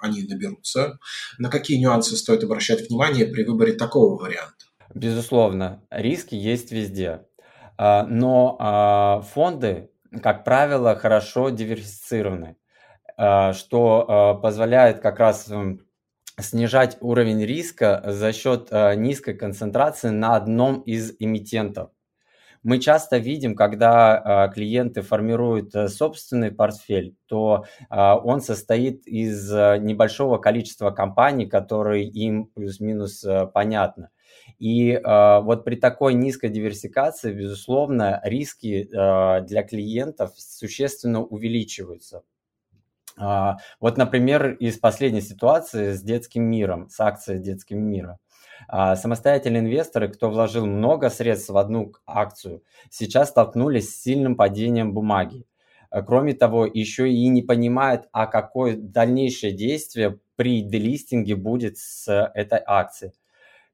они 0.02 0.24
наберутся. 0.24 1.00
На 1.38 1.50
какие 1.50 1.78
нюансы 1.78 2.16
стоит 2.18 2.44
обращать 2.44 2.90
внимание 2.90 3.26
при 3.26 3.44
выборе 3.44 3.74
такого 3.74 4.20
варианта? 4.22 4.66
Безусловно, 4.94 5.84
риски 5.90 6.36
есть 6.36 6.72
везде. 6.72 7.22
А, 7.78 8.06
но 8.06 8.58
а, 8.60 9.22
фонды, 9.22 9.90
как 10.22 10.44
правило, 10.44 10.96
хорошо 10.96 11.50
диверсифицированы. 11.50 12.58
А, 13.24 13.54
что 13.54 14.06
а, 14.08 14.34
позволяет 14.34 15.00
как 15.00 15.20
раз 15.20 15.48
снижать 16.40 16.98
уровень 17.02 17.46
риска 17.46 18.02
за 18.04 18.34
счет 18.34 18.70
а, 18.72 18.96
низкой 18.96 19.36
концентрации 19.36 20.10
на 20.10 20.36
одном 20.36 20.82
из 20.82 21.14
эмитентов. 21.20 21.92
Мы 22.64 22.80
часто 22.80 23.18
видим, 23.18 23.56
когда 23.56 24.52
клиенты 24.54 25.02
формируют 25.02 25.74
э, 25.74 25.88
собственный 25.88 26.52
портфель, 26.52 27.16
то 27.26 27.66
он 27.90 28.42
состоит 28.42 29.08
из 29.08 29.50
небольшого 29.52 30.38
количества 30.38 30.92
компаний, 30.92 31.48
которые 31.48 32.08
им 32.08 32.46
плюс-минус 32.46 33.24
э, 33.24 33.48
понятны. 33.48 34.10
И 34.60 34.92
э, 34.92 35.40
вот 35.42 35.66
при 35.66 35.76
такой 35.76 36.14
низкой 36.14 36.50
диверсификации, 36.50 37.34
безусловно, 37.34 38.22
риски 38.24 38.88
э, 38.88 39.42
для 39.42 39.64
клиентов 39.64 40.34
существенно 40.38 41.24
увеличиваются. 41.24 42.22
А, 43.18 43.58
вот, 43.80 43.98
например, 43.98 44.52
из 44.54 44.78
последней 44.78 45.22
ситуации 45.22 45.92
с 45.94 46.02
детским 46.02 46.44
миром, 46.44 46.90
с 46.90 47.00
акцией 47.00 47.40
детским 47.40 47.80
мира. 47.80 48.20
А, 48.68 48.96
самостоятельные 48.96 49.62
инвесторы, 49.62 50.08
кто 50.10 50.30
вложил 50.30 50.66
много 50.66 51.10
средств 51.10 51.50
в 51.50 51.58
одну 51.58 51.94
акцию, 52.06 52.64
сейчас 52.90 53.30
столкнулись 53.30 53.90
с 53.90 54.02
сильным 54.02 54.36
падением 54.36 54.94
бумаги. 54.94 55.46
А, 55.90 56.02
кроме 56.04 56.34
того, 56.34 56.66
еще 56.66 57.12
и 57.12 57.28
не 57.28 57.42
понимают, 57.42 58.08
а 58.12 58.28
какое 58.28 58.78
дальнейшее 58.78 59.52
действие 59.54 60.20
при 60.36 60.62
делистинге 60.62 61.36
будет 61.36 61.78
с 61.78 62.08
этой 62.34 62.60
акцией. 62.66 63.14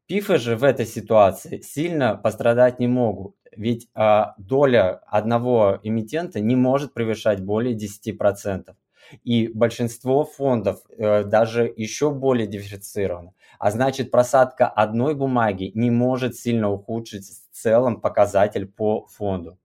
Пифы 0.07 0.37
же 0.37 0.55
в 0.55 0.63
этой 0.63 0.85
ситуации 0.85 1.61
сильно 1.61 2.15
пострадать 2.15 2.79
не 2.79 2.87
могут, 2.87 3.35
ведь 3.55 3.89
доля 4.37 5.01
одного 5.07 5.79
эмитента 5.83 6.39
не 6.39 6.55
может 6.55 6.93
превышать 6.93 7.41
более 7.41 7.75
10%. 7.75 8.77
И 9.23 9.47
большинство 9.47 10.23
фондов 10.25 10.81
э, 10.89 11.23
даже 11.23 11.71
еще 11.75 12.11
более 12.11 12.47
диверсифицировано. 12.47 13.33
А 13.59 13.71
значит, 13.71 14.11
просадка 14.11 14.67
одной 14.67 15.15
бумаги 15.15 15.71
не 15.73 15.91
может 15.91 16.35
сильно 16.35 16.69
ухудшить 16.69 17.25
в 17.25 17.55
целом 17.55 18.01
показатель 18.01 18.67
по 18.67 19.05
фонду. 19.07 19.57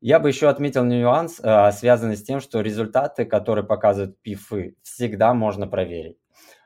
Я 0.00 0.20
бы 0.20 0.28
еще 0.28 0.48
отметил 0.48 0.84
нюанс, 0.84 1.40
э, 1.42 1.72
связанный 1.72 2.16
с 2.16 2.22
тем, 2.22 2.40
что 2.40 2.60
результаты, 2.60 3.24
которые 3.24 3.64
показывают 3.64 4.20
ПИФы, 4.22 4.76
всегда 4.82 5.34
можно 5.34 5.66
проверить. 5.66 6.18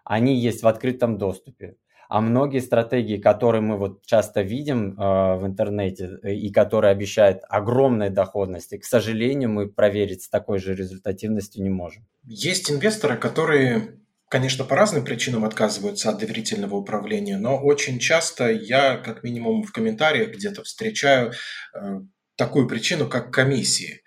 Они 0.04 0.34
есть 0.34 0.62
в 0.62 0.68
открытом 0.68 1.16
доступе. 1.16 1.76
А 2.12 2.20
многие 2.20 2.60
стратегии, 2.60 3.16
которые 3.16 3.62
мы 3.62 3.78
вот 3.78 4.04
часто 4.04 4.42
видим 4.42 5.00
э, 5.00 5.36
в 5.38 5.46
интернете 5.46 6.18
э, 6.22 6.34
и 6.34 6.52
которые 6.52 6.90
обещают 6.90 7.40
огромной 7.48 8.10
доходности, 8.10 8.76
к 8.76 8.84
сожалению, 8.84 9.48
мы 9.48 9.66
проверить 9.66 10.22
с 10.22 10.28
такой 10.28 10.58
же 10.58 10.74
результативностью 10.74 11.62
не 11.62 11.70
можем. 11.70 12.06
Есть 12.26 12.70
инвесторы, 12.70 13.16
которые 13.16 13.98
конечно, 14.28 14.64
по 14.64 14.76
разным 14.76 15.04
причинам 15.04 15.46
отказываются 15.46 16.10
от 16.10 16.18
доверительного 16.18 16.74
управления, 16.74 17.38
но 17.38 17.58
очень 17.58 17.98
часто 17.98 18.50
я, 18.50 18.98
как 18.98 19.22
минимум, 19.22 19.62
в 19.62 19.72
комментариях 19.72 20.34
где-то 20.34 20.64
встречаю 20.64 21.32
э, 21.74 22.00
такую 22.36 22.68
причину, 22.68 23.08
как 23.08 23.32
комиссии. 23.32 24.02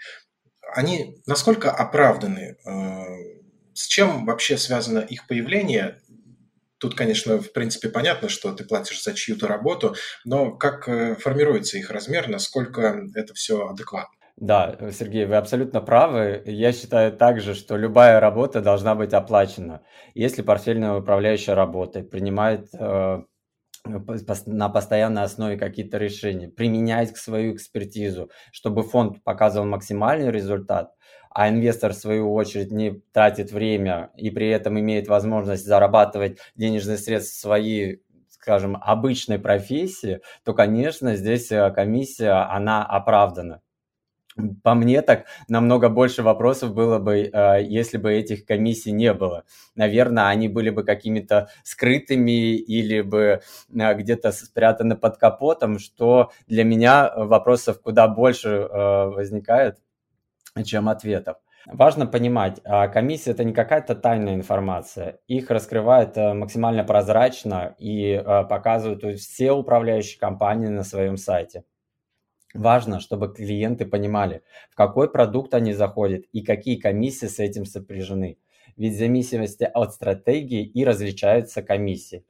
Они 0.75 1.23
насколько 1.25 1.71
оправданы? 1.71 2.55
Э, 2.67 3.03
с 3.73 3.87
чем 3.87 4.25
вообще 4.25 4.57
связано 4.57 4.99
их 4.99 5.27
появление? 5.27 6.01
Тут, 6.85 6.93
конечно, 6.93 7.39
в 7.39 7.51
принципе 7.51 7.89
понятно, 7.89 8.29
что 8.29 8.53
ты 8.53 8.63
платишь 8.63 9.01
за 9.01 9.15
чью-то 9.15 9.47
работу, 9.47 9.95
но 10.23 10.51
как 10.51 10.87
э, 10.87 11.15
формируется 11.15 11.79
их 11.79 11.89
размер, 11.89 12.27
насколько 12.29 13.01
это 13.15 13.33
все 13.33 13.67
адекватно? 13.67 14.15
Да, 14.37 14.77
Сергей, 14.91 15.25
вы 15.25 15.35
абсолютно 15.37 15.81
правы. 15.81 16.43
Я 16.45 16.71
считаю 16.73 17.11
также, 17.11 17.55
что 17.55 17.75
любая 17.75 18.19
работа 18.19 18.61
должна 18.61 18.93
быть 18.93 19.13
оплачена. 19.13 19.81
Если 20.13 20.43
портфельная 20.43 20.93
управляющая 20.93 21.55
работает, 21.55 22.11
принимает 22.11 22.67
э, 22.77 23.23
на 23.85 24.69
постоянной 24.69 25.23
основе 25.23 25.57
какие-то 25.57 25.97
решения, 25.97 26.49
применяет 26.49 27.17
свою 27.17 27.55
экспертизу, 27.55 28.29
чтобы 28.51 28.83
фонд 28.83 29.23
показывал 29.23 29.65
максимальный 29.65 30.29
результат, 30.29 30.91
а 31.35 31.49
инвестор, 31.49 31.91
в 31.91 31.97
свою 31.97 32.33
очередь, 32.33 32.71
не 32.71 33.01
тратит 33.11 33.51
время 33.51 34.09
и 34.15 34.29
при 34.29 34.47
этом 34.47 34.79
имеет 34.79 35.09
возможность 35.09 35.65
зарабатывать 35.65 36.37
денежные 36.55 36.97
средства 36.97 37.35
в 37.35 37.41
своей 37.41 38.01
скажем, 38.29 38.77
обычной 38.79 39.37
профессии, 39.37 40.21
то, 40.45 40.53
конечно, 40.53 41.15
здесь 41.15 41.51
э, 41.51 41.71
комиссия, 41.71 42.47
она 42.49 42.85
оправдана. 42.85 43.61
По 44.63 44.75
мне 44.75 45.01
так 45.01 45.25
намного 45.47 45.89
больше 45.89 46.21
вопросов 46.21 46.73
было 46.73 46.99
бы, 46.99 47.21
э, 47.23 47.63
если 47.63 47.97
бы 47.97 48.13
этих 48.13 48.45
комиссий 48.45 48.91
не 48.91 49.13
было. 49.13 49.43
Наверное, 49.75 50.27
они 50.27 50.47
были 50.47 50.69
бы 50.69 50.83
какими-то 50.83 51.49
скрытыми 51.63 52.55
или 52.55 53.01
бы 53.01 53.41
э, 53.73 53.93
где-то 53.95 54.31
спрятаны 54.31 54.95
под 54.95 55.17
капотом, 55.17 55.79
что 55.79 56.31
для 56.47 56.63
меня 56.63 57.11
вопросов 57.15 57.81
куда 57.81 58.07
больше 58.07 58.69
возникает, 58.71 59.79
чем 60.63 60.87
ответов. 60.89 61.37
Важно 61.65 62.05
понимать, 62.05 62.61
а, 62.63 62.87
комиссия 62.87 63.31
это 63.31 63.43
не 63.43 63.51
какая-то 63.51 63.95
тайная 63.95 64.35
информация. 64.35 65.19
Их 65.27 65.49
раскрывают 65.49 66.15
э, 66.15 66.33
максимально 66.33 66.83
прозрачно 66.83 67.75
и 67.79 68.11
э, 68.11 68.23
показывают 68.23 69.19
все 69.19 69.51
управляющие 69.51 70.19
компании 70.19 70.67
на 70.67 70.83
своем 70.83 71.17
сайте. 71.17 71.63
Важно, 72.53 72.99
чтобы 72.99 73.33
клиенты 73.33 73.85
понимали, 73.85 74.43
в 74.69 74.75
какой 74.75 75.11
продукт 75.11 75.53
они 75.55 75.73
заходят 75.73 76.23
и 76.31 76.41
какие 76.41 76.79
комиссии 76.79 77.25
с 77.25 77.39
этим 77.39 77.65
сопряжены. 77.65 78.37
Ведь 78.77 78.93
в 78.93 78.97
зависимости 78.97 79.63
от 79.63 79.93
стратегии 79.93 80.63
и 80.63 80.85
различаются 80.85 81.63
комиссии. 81.63 82.25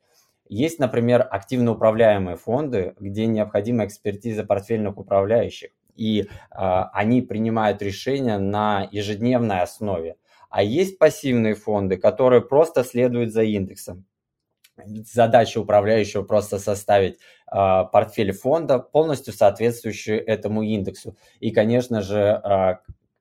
Есть, 0.47 0.79
например, 0.79 1.27
активно 1.29 1.71
управляемые 1.71 2.37
фонды, 2.37 2.95
где 2.99 3.25
необходима 3.25 3.85
экспертиза 3.85 4.45
портфельных 4.45 4.97
управляющих 4.97 5.71
и 5.95 6.21
э, 6.21 6.25
они 6.51 7.21
принимают 7.21 7.81
решения 7.81 8.37
на 8.37 8.87
ежедневной 8.91 9.61
основе. 9.61 10.15
А 10.49 10.63
есть 10.63 10.99
пассивные 10.99 11.55
фонды, 11.55 11.97
которые 11.97 12.41
просто 12.41 12.83
следуют 12.83 13.33
за 13.33 13.43
индексом. 13.43 14.05
Задача 14.77 15.59
управляющего 15.59 16.23
просто 16.23 16.59
составить 16.59 17.15
э, 17.15 17.17
портфель 17.91 18.33
фонда, 18.33 18.79
полностью 18.79 19.33
соответствующий 19.33 20.17
этому 20.17 20.63
индексу. 20.63 21.17
И, 21.39 21.51
конечно 21.51 22.01
же, 22.01 22.41
э, 22.43 22.75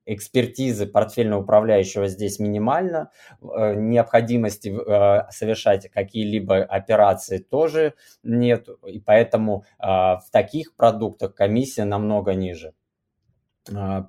экспертизы 0.06 0.87
портфельного 0.87 1.42
управляющего 1.42 2.08
здесь 2.08 2.38
минимально, 2.38 3.11
э, 3.40 3.75
необходимости 3.75 4.68
э, 4.68 5.30
совершать 5.30 5.90
какие-либо 5.90 6.58
операции 6.64 7.38
тоже 7.38 7.94
нет, 8.23 8.68
и 8.87 9.00
поэтому 9.00 9.64
э, 9.78 9.87
в 9.87 10.25
таких 10.30 10.75
продуктах 10.76 11.34
комиссия 11.34 11.84
намного 11.84 12.34
ниже. 12.34 12.75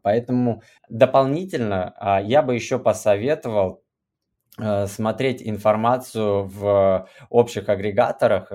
Поэтому 0.04 0.64
дополнительно 0.90 2.22
я 2.26 2.42
бы 2.42 2.56
еще 2.56 2.78
посоветовал 2.78 3.82
смотреть 4.58 5.42
информацию 5.42 6.44
в 6.44 7.08
общих 7.30 7.70
агрегаторах, 7.70 8.50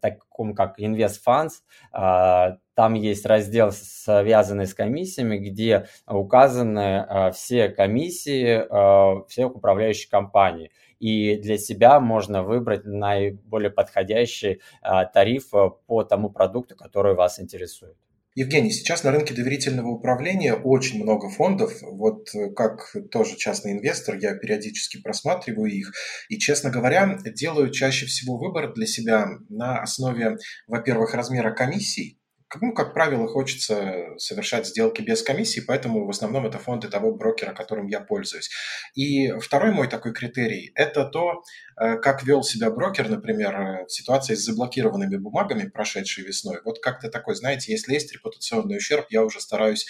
таком 0.00 0.54
как 0.54 0.78
InvestFunds, 0.80 1.60
там 2.76 2.92
есть 2.92 3.24
раздел, 3.24 3.72
связанный 3.72 4.66
с 4.66 4.74
комиссиями, 4.74 5.38
где 5.38 5.86
указаны 6.06 7.06
э, 7.08 7.32
все 7.32 7.70
комиссии 7.70 8.60
э, 8.60 9.26
всех 9.28 9.56
управляющих 9.56 10.10
компаний. 10.10 10.70
И 11.00 11.36
для 11.36 11.56
себя 11.56 12.00
можно 12.00 12.42
выбрать 12.42 12.84
наиболее 12.84 13.70
подходящий 13.70 14.60
э, 14.82 14.90
тариф 15.12 15.52
по 15.86 16.04
тому 16.04 16.28
продукту, 16.28 16.76
который 16.76 17.14
вас 17.14 17.40
интересует. 17.40 17.96
Евгений, 18.34 18.70
сейчас 18.70 19.02
на 19.02 19.12
рынке 19.12 19.32
доверительного 19.32 19.88
управления 19.88 20.52
очень 20.52 21.02
много 21.02 21.30
фондов. 21.30 21.72
Вот 21.80 22.28
как 22.54 22.94
тоже 23.10 23.36
частный 23.36 23.72
инвестор, 23.72 24.16
я 24.16 24.34
периодически 24.34 25.00
просматриваю 25.00 25.72
их. 25.72 25.94
И, 26.28 26.36
честно 26.36 26.68
говоря, 26.68 27.16
делаю 27.24 27.70
чаще 27.70 28.04
всего 28.04 28.36
выбор 28.36 28.74
для 28.74 28.86
себя 28.86 29.28
на 29.48 29.80
основе, 29.80 30.36
во-первых, 30.66 31.14
размера 31.14 31.54
комиссий, 31.54 32.18
ну, 32.60 32.72
как 32.72 32.94
правило, 32.94 33.26
хочется 33.26 34.14
совершать 34.18 34.66
сделки 34.66 35.02
без 35.02 35.22
комиссии, 35.22 35.60
поэтому 35.60 36.06
в 36.06 36.10
основном 36.10 36.46
это 36.46 36.58
фонды 36.58 36.88
того 36.88 37.12
брокера, 37.12 37.52
которым 37.52 37.86
я 37.86 38.00
пользуюсь. 38.00 38.50
И 38.94 39.32
второй 39.40 39.72
мой 39.72 39.88
такой 39.88 40.12
критерий– 40.12 40.72
это 40.74 41.04
то, 41.04 41.42
э, 41.80 41.96
как 41.98 42.22
вел 42.22 42.42
себя 42.42 42.70
брокер, 42.70 43.08
например, 43.08 43.84
в 43.86 43.92
ситуации 43.92 44.34
с 44.34 44.44
заблокированными 44.44 45.16
бумагами, 45.16 45.68
прошедшей 45.68 46.24
весной. 46.24 46.60
Вот 46.64 46.80
как-то 46.80 47.10
такой, 47.10 47.34
знаете, 47.34 47.72
если 47.72 47.94
есть 47.94 48.12
репутационный 48.12 48.76
ущерб, 48.76 49.06
я 49.10 49.24
уже 49.24 49.40
стараюсь 49.40 49.86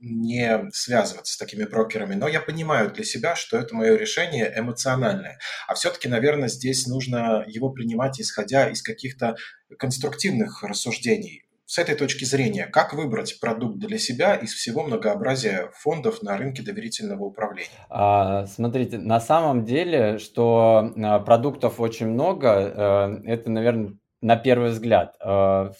не 0.00 0.70
связываться 0.72 1.34
с 1.34 1.36
такими 1.36 1.64
брокерами, 1.64 2.14
но 2.14 2.28
я 2.28 2.40
понимаю 2.40 2.90
для 2.90 3.04
себя, 3.04 3.36
что 3.36 3.56
это 3.56 3.74
мое 3.74 3.96
решение 3.96 4.52
эмоциональное. 4.56 5.38
А 5.68 5.74
все-таки, 5.74 6.08
наверное, 6.08 6.48
здесь 6.48 6.86
нужно 6.86 7.44
его 7.46 7.70
принимать, 7.70 8.20
исходя 8.20 8.68
из 8.68 8.82
каких-то 8.82 9.36
конструктивных 9.78 10.62
рассуждений. 10.62 11.44
С 11.72 11.78
этой 11.78 11.94
точки 11.94 12.24
зрения, 12.24 12.66
как 12.66 12.92
выбрать 12.92 13.40
продукт 13.40 13.78
для 13.78 13.96
себя 13.96 14.34
из 14.34 14.52
всего 14.52 14.82
многообразия 14.82 15.70
фондов 15.72 16.22
на 16.22 16.36
рынке 16.36 16.62
доверительного 16.62 17.24
управления? 17.24 17.70
А, 17.88 18.44
смотрите, 18.44 18.98
на 18.98 19.20
самом 19.20 19.64
деле, 19.64 20.18
что 20.18 20.92
а, 20.94 21.18
продуктов 21.20 21.80
очень 21.80 22.08
много, 22.08 23.22
э, 23.24 23.32
это, 23.32 23.50
наверное, 23.50 23.94
на 24.20 24.36
первый 24.36 24.68
взгляд. 24.68 25.16
Э, 25.24 25.70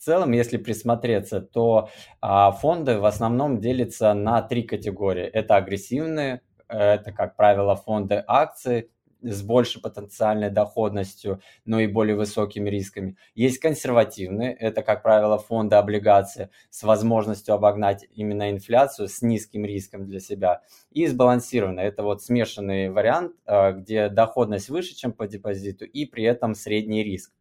в 0.00 0.02
целом, 0.02 0.32
если 0.32 0.56
присмотреться, 0.56 1.42
то 1.42 1.90
а, 2.22 2.52
фонды 2.52 2.98
в 2.98 3.04
основном 3.04 3.60
делятся 3.60 4.14
на 4.14 4.40
три 4.40 4.62
категории. 4.62 5.24
Это 5.24 5.56
агрессивные, 5.56 6.40
это, 6.68 7.12
как 7.12 7.36
правило, 7.36 7.76
фонды 7.76 8.24
акций, 8.26 8.88
с 9.20 9.42
большей 9.42 9.82
потенциальной 9.82 10.48
доходностью, 10.48 11.42
но 11.66 11.78
и 11.80 11.86
более 11.86 12.16
высокими 12.16 12.70
рисками. 12.70 13.18
Есть 13.34 13.58
консервативные, 13.58 14.54
это, 14.54 14.80
как 14.80 15.02
правило, 15.02 15.36
фонды 15.36 15.76
облигации 15.76 16.48
с 16.70 16.82
возможностью 16.82 17.54
обогнать 17.54 18.06
именно 18.14 18.50
инфляцию 18.50 19.08
с 19.08 19.20
низким 19.20 19.66
риском 19.66 20.06
для 20.06 20.20
себя. 20.20 20.62
И 20.90 21.06
сбалансированные, 21.06 21.88
это 21.88 22.02
вот 22.02 22.22
смешанный 22.22 22.88
вариант, 22.88 23.32
э, 23.44 23.72
где 23.72 24.08
доходность 24.08 24.70
выше, 24.70 24.94
чем 24.94 25.12
по 25.12 25.26
депозиту, 25.26 25.84
и 25.84 26.06
при 26.06 26.24
этом 26.24 26.54
средний 26.54 27.04
риск, 27.04 27.34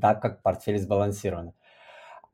так 0.00 0.20
как 0.20 0.42
портфель 0.42 0.80
сбалансирован. 0.80 1.52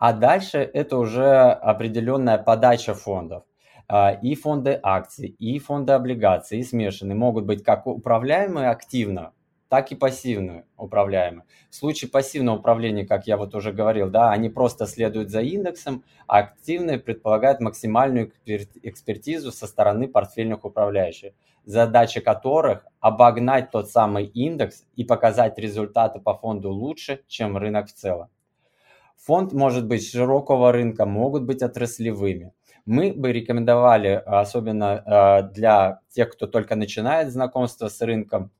А 0.02 0.12
дальше 0.12 0.58
это 0.58 0.98
уже 0.98 1.52
определенная 1.52 2.36
подача 2.36 2.92
фондов. 2.92 3.44
А, 3.86 4.10
и 4.10 4.34
фонды 4.34 4.80
акций, 4.82 5.28
и 5.28 5.60
фонды 5.60 5.92
облигаций, 5.92 6.58
и 6.58 6.64
смешанные 6.64 7.14
могут 7.14 7.44
быть 7.44 7.62
как 7.62 7.86
управляемые 7.86 8.70
активно, 8.70 9.32
так 9.68 9.92
и 9.92 9.94
пассивно 9.94 10.64
управляемые. 10.76 11.44
В 11.70 11.76
случае 11.76 12.10
пассивного 12.10 12.58
управления, 12.58 13.06
как 13.06 13.28
я 13.28 13.36
вот 13.36 13.54
уже 13.54 13.72
говорил, 13.72 14.10
да, 14.10 14.32
они 14.32 14.48
просто 14.48 14.88
следуют 14.88 15.30
за 15.30 15.40
индексом, 15.42 16.02
а 16.26 16.38
активные 16.38 16.98
предполагают 16.98 17.60
максимальную 17.60 18.32
экспертизу 18.44 19.52
со 19.52 19.68
стороны 19.68 20.08
портфельных 20.08 20.64
управляющих, 20.64 21.32
задача 21.64 22.20
которых 22.20 22.84
обогнать 22.98 23.70
тот 23.70 23.88
самый 23.88 24.24
индекс 24.24 24.84
и 24.96 25.04
показать 25.04 25.58
результаты 25.58 26.18
по 26.18 26.34
фонду 26.36 26.72
лучше, 26.72 27.20
чем 27.28 27.56
рынок 27.56 27.86
в 27.86 27.92
целом. 27.92 28.30
Фонд 29.24 29.52
может 29.52 29.86
быть 29.86 30.08
широкого 30.08 30.72
рынка, 30.72 31.06
могут 31.06 31.44
быть 31.44 31.62
отраслевыми– 31.62 32.52
мы 32.84 33.12
бы 33.12 33.32
рекомендовали, 33.32 34.22
особенно 34.26 35.02
а, 35.06 35.42
для 35.42 36.00
тех, 36.10 36.30
кто 36.30 36.46
только 36.46 36.74
начинает 36.76 37.30
знакомство 37.30 37.88
с 37.88 38.00
рынком, 38.00 38.50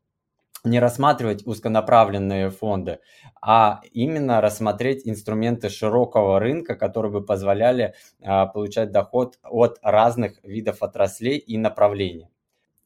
не 0.65 0.79
рассматривать 0.79 1.45
узконаправленные 1.45 2.51
фонды, 2.51 3.01
а 3.41 3.81
именно 3.91 4.41
рассмотреть 4.41 5.09
инструменты 5.09 5.69
широкого 5.69 6.39
рынка, 6.39 6.77
которые 6.77 7.11
бы 7.11 7.25
позволяли 7.25 7.95
а, 8.23 8.47
получать 8.47 8.93
доход 8.93 9.39
от 9.43 9.79
разных 9.83 10.39
видов 10.45 10.83
отраслей 10.83 11.39
и 11.39 11.59
направлений. 11.59 12.32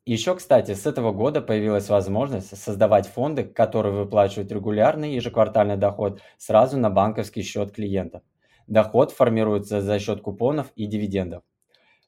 Еще, 0.07 0.37
кстати, 0.37 0.73
с 0.73 0.87
этого 0.87 1.11
года 1.11 1.42
появилась 1.42 1.88
возможность 1.88 2.57
создавать 2.57 3.09
фонды, 3.09 3.42
которые 3.42 3.92
выплачивают 3.92 4.53
регулярный 4.53 5.14
ежеквартальный 5.14 5.77
доход 5.77 6.21
сразу 6.38 6.79
на 6.79 6.90
банковский 6.90 7.42
счет 7.42 7.73
клиентов. 7.73 8.23
Доход 8.69 9.11
формируется 9.11 9.83
за 9.83 9.99
счет 9.99 10.21
купонов 10.21 10.69
и 10.77 10.87
дивидендов. 10.87 11.42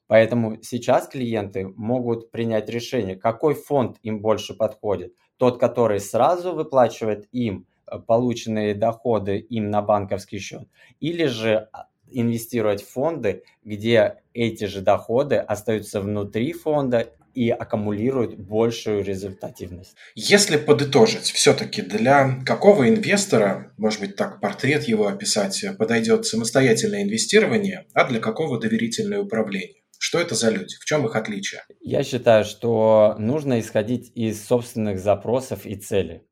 Поэтому 0.07 0.61
сейчас 0.61 1.09
клиенты 1.09 1.67
могут 1.67 2.31
принять 2.31 2.69
решение, 2.69 3.17
какой 3.17 3.53
фонд 3.53 3.97
им 4.01 4.21
больше 4.21 4.53
подходит. 4.53 5.13
Тот, 5.35 5.59
который 5.59 5.99
сразу 5.99 6.53
выплачивает 6.53 7.27
им 7.33 7.67
э, 7.85 7.99
полученные 7.99 8.75
доходы 8.75 9.39
им 9.39 9.69
на 9.69 9.81
банковский 9.81 10.39
счет, 10.39 10.69
или 11.01 11.25
же 11.25 11.67
а, 11.73 11.87
инвестировать 12.09 12.81
в 12.81 12.89
фонды, 12.89 13.43
где 13.65 14.21
эти 14.33 14.65
же 14.65 14.79
доходы 14.81 15.35
остаются 15.35 15.99
внутри 15.99 16.53
фонда 16.53 17.09
и 17.39 17.51
аккумулируют 17.51 18.35
большую 18.37 19.01
результативность. 19.01 19.95
Если 20.13 20.57
подытожить, 20.57 21.31
все-таки 21.31 21.81
для 21.81 22.41
какого 22.45 22.89
инвестора, 22.89 23.71
может 23.77 24.01
быть 24.01 24.17
так 24.17 24.41
портрет 24.41 24.83
его 24.89 25.07
описать, 25.07 25.63
подойдет 25.77 26.25
самостоятельное 26.25 27.03
инвестирование, 27.03 27.85
а 27.93 28.03
для 28.03 28.19
какого 28.19 28.59
доверительное 28.59 29.21
управление? 29.21 29.83
Что 29.97 30.19
это 30.19 30.35
за 30.35 30.49
люди? 30.49 30.75
В 30.81 30.83
чем 30.83 31.05
их 31.05 31.15
отличие? 31.15 31.61
Я 31.79 32.03
считаю, 32.03 32.43
что 32.43 33.15
нужно 33.17 33.61
исходить 33.61 34.11
из 34.15 34.45
собственных 34.45 34.99
запросов 34.99 35.65
и 35.65 35.77
целей. 35.77 36.23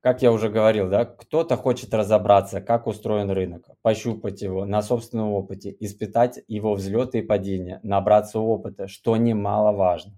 Как 0.00 0.22
я 0.22 0.30
уже 0.30 0.50
говорил, 0.50 0.88
да, 0.88 1.04
кто-то 1.04 1.56
хочет 1.56 1.92
разобраться, 1.92 2.60
как 2.60 2.86
устроен 2.86 3.28
рынок, 3.28 3.70
пощупать 3.82 4.42
его 4.42 4.64
на 4.66 4.82
собственном 4.82 5.32
опыте, 5.32 5.74
испытать 5.80 6.38
его 6.46 6.74
взлеты 6.74 7.18
и 7.18 7.22
падения, 7.22 7.80
набраться 7.82 8.38
опыта, 8.38 8.86
что 8.86 9.16
немаловажно. 9.16 10.12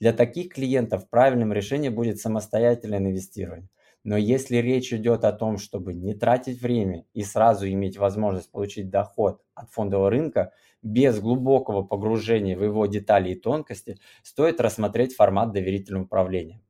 Для 0.00 0.12
таких 0.12 0.52
клиентов 0.54 1.08
правильным 1.08 1.52
решением 1.52 1.94
будет 1.94 2.18
самостоятельное 2.20 2.98
инвестирование. 2.98 3.68
Но 4.04 4.16
если 4.16 4.58
речь 4.58 4.92
идет 4.92 5.24
о 5.24 5.32
том, 5.32 5.58
чтобы 5.58 5.92
не 5.92 6.14
тратить 6.14 6.62
время 6.62 7.04
и 7.14 7.24
сразу 7.24 7.68
иметь 7.68 7.98
возможность 7.98 8.50
получить 8.50 8.90
доход 8.90 9.42
от 9.54 9.70
фондового 9.70 10.08
рынка 10.08 10.52
без 10.82 11.18
глубокого 11.18 11.82
погружения 11.82 12.56
в 12.56 12.62
его 12.62 12.86
детали 12.86 13.30
и 13.30 13.34
тонкости, 13.34 13.98
стоит 14.22 14.60
рассмотреть 14.60 15.16
формат 15.16 15.52
доверительного 15.52 16.04
управления. 16.04 16.60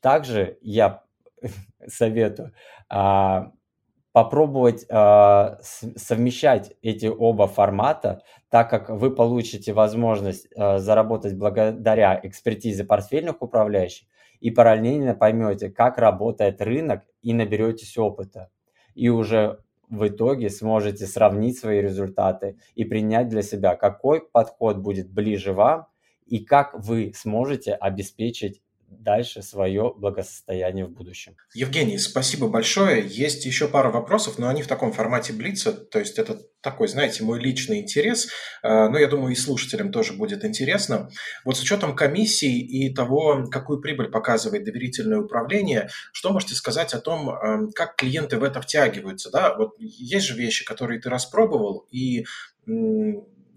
Также 0.00 0.58
я 0.62 1.04
советую 1.86 2.52
а, 2.88 3.52
попробовать 4.14 4.86
а, 4.90 5.58
совмещать 5.60 6.76
эти 6.82 7.06
оба 7.06 7.48
формата, 7.48 8.22
так 8.48 8.70
как 8.70 8.88
вы 8.88 9.12
получите 9.12 9.72
возможность 9.72 10.46
а, 10.56 10.78
заработать 10.78 11.36
благодаря 11.36 12.20
экспертизе 12.22 12.84
портфельных 12.84 13.42
управляющих 13.42 14.06
и 14.38 14.52
параллельно 14.52 15.14
поймете, 15.14 15.68
как 15.68 15.98
работает 15.98 16.62
рынок 16.62 17.02
и 17.22 17.34
наберетесь 17.34 17.98
опыта. 17.98 18.50
И 18.94 19.08
уже 19.08 19.58
в 19.88 20.06
итоге 20.06 20.48
сможете 20.48 21.06
сравнить 21.06 21.58
свои 21.58 21.80
результаты 21.80 22.56
и 22.76 22.84
принять 22.84 23.28
для 23.28 23.42
себя, 23.42 23.74
какой 23.74 24.20
подход 24.20 24.76
будет 24.76 25.12
ближе 25.12 25.52
вам 25.52 25.88
и 26.24 26.38
как 26.38 26.74
вы 26.74 27.10
сможете 27.16 27.74
обеспечить 27.74 28.62
дальше 29.00 29.42
свое 29.42 29.92
благосостояние 29.96 30.86
в 30.86 30.90
будущем. 30.90 31.36
Евгений, 31.54 31.98
спасибо 31.98 32.48
большое. 32.48 33.06
Есть 33.06 33.46
еще 33.46 33.68
пара 33.68 33.90
вопросов, 33.90 34.38
но 34.38 34.48
они 34.48 34.62
в 34.62 34.66
таком 34.66 34.92
формате 34.92 35.32
блица, 35.32 35.72
то 35.72 35.98
есть 35.98 36.18
это 36.18 36.40
такой, 36.60 36.88
знаете, 36.88 37.22
мой 37.22 37.38
личный 37.38 37.80
интерес, 37.80 38.28
э, 38.62 38.88
но 38.88 38.98
я 38.98 39.06
думаю, 39.06 39.32
и 39.32 39.36
слушателям 39.36 39.92
тоже 39.92 40.14
будет 40.14 40.44
интересно. 40.44 41.10
Вот 41.44 41.56
с 41.56 41.62
учетом 41.62 41.94
комиссии 41.94 42.58
и 42.58 42.92
того, 42.92 43.44
какую 43.50 43.80
прибыль 43.80 44.08
показывает 44.08 44.64
доверительное 44.64 45.18
управление, 45.18 45.90
что 46.12 46.32
можете 46.32 46.54
сказать 46.54 46.94
о 46.94 47.00
том, 47.00 47.30
э, 47.30 47.70
как 47.74 47.96
клиенты 47.96 48.38
в 48.38 48.42
это 48.42 48.60
втягиваются? 48.60 49.30
Да? 49.30 49.54
Вот 49.54 49.74
есть 49.78 50.26
же 50.26 50.34
вещи, 50.34 50.64
которые 50.64 51.00
ты 51.00 51.10
распробовал, 51.10 51.86
и 51.90 52.24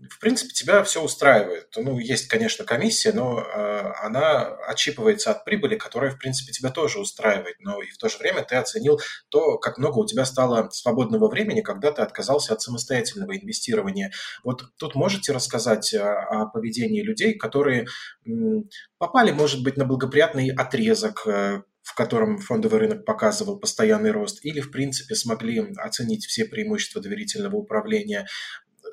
в 0.10 0.20
принципе, 0.20 0.54
тебя 0.54 0.84
все 0.84 1.02
устраивает. 1.02 1.68
Ну, 1.76 1.98
есть, 2.00 2.28
конечно, 2.28 2.66
комиссия, 2.66 3.12
но 3.14 3.40
э, 3.40 3.92
она 4.04 4.42
отщипывается 4.68 5.32
от 5.32 5.44
прибыли, 5.44 5.76
которая, 5.76 6.12
в 6.12 6.20
принципе, 6.20 6.52
тебя 6.52 6.70
тоже 6.70 7.00
устраивает. 7.00 7.56
Но 7.60 7.82
и 7.82 7.90
в 7.90 7.98
то 7.98 8.08
же 8.08 8.18
время 8.18 8.44
ты 8.44 8.56
оценил 8.56 9.00
то, 9.30 9.58
как 9.58 9.78
много 9.78 10.00
у 10.00 10.06
тебя 10.06 10.26
стало 10.26 10.70
свободного 10.72 11.30
времени, 11.30 11.62
когда 11.62 11.92
ты 11.92 12.02
отказался 12.02 12.54
от 12.54 12.62
самостоятельного 12.62 13.38
инвестирования. 13.38 14.12
Вот 14.44 14.64
тут 14.78 14.96
можете 14.96 15.32
рассказать 15.32 15.94
о, 15.94 16.44
о 16.44 16.46
поведении 16.46 17.02
людей, 17.02 17.34
которые 17.34 17.88
м, 18.26 18.70
попали, 18.98 19.32
может 19.32 19.64
быть, 19.64 19.78
на 19.78 19.86
благоприятный 19.86 20.50
отрезок, 20.50 21.26
э, 21.26 21.62
в 21.88 21.96
котором 21.96 22.38
фондовый 22.38 22.82
рынок 22.82 23.06
показывал 23.06 23.58
постоянный 23.58 24.12
рост, 24.12 24.44
или, 24.44 24.60
в 24.60 24.72
принципе, 24.72 25.16
смогли 25.16 25.74
оценить 25.78 26.26
все 26.26 26.44
преимущества 26.44 27.02
доверительного 27.02 27.56
управления 27.56 28.28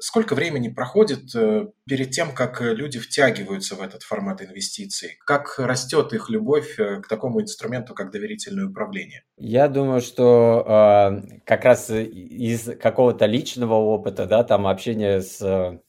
сколько 0.01 0.35
времени 0.35 0.69
проходит 0.69 1.35
э, 1.35 1.67
перед 1.87 2.11
тем, 2.11 2.33
как 2.35 2.61
люди 2.61 2.99
втягиваются 2.99 3.75
в 3.75 3.83
этот 3.83 4.03
формат 4.03 4.43
инвестиций? 4.43 5.19
Как 5.25 5.59
растет 5.59 6.13
их 6.13 6.31
любовь 6.31 6.79
э, 6.79 7.01
к 7.01 7.09
такому 7.09 7.41
инструменту, 7.41 7.95
как 7.95 8.11
доверительное 8.11 8.67
управление? 8.67 9.25
Я 9.37 9.69
думаю, 9.69 10.01
что 10.01 10.65
э, 10.67 11.41
как 11.45 11.65
раз 11.65 11.91
из 11.91 12.71
какого-то 12.81 13.27
личного 13.27 13.75
опыта, 13.75 14.27
да, 14.27 14.45
там 14.45 14.67
общения 14.67 15.21
с 15.21 15.81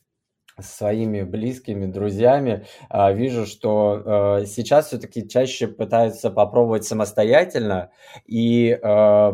своими 0.60 1.24
близкими, 1.24 1.86
друзьями, 1.86 2.66
а, 2.90 3.12
вижу, 3.12 3.46
что 3.46 4.40
э, 4.42 4.46
сейчас 4.46 4.88
все-таки 4.88 5.28
чаще 5.28 5.68
пытаются 5.68 6.32
попробовать 6.32 6.86
самостоятельно 6.86 7.92
и 8.26 8.70
э, 8.70 8.78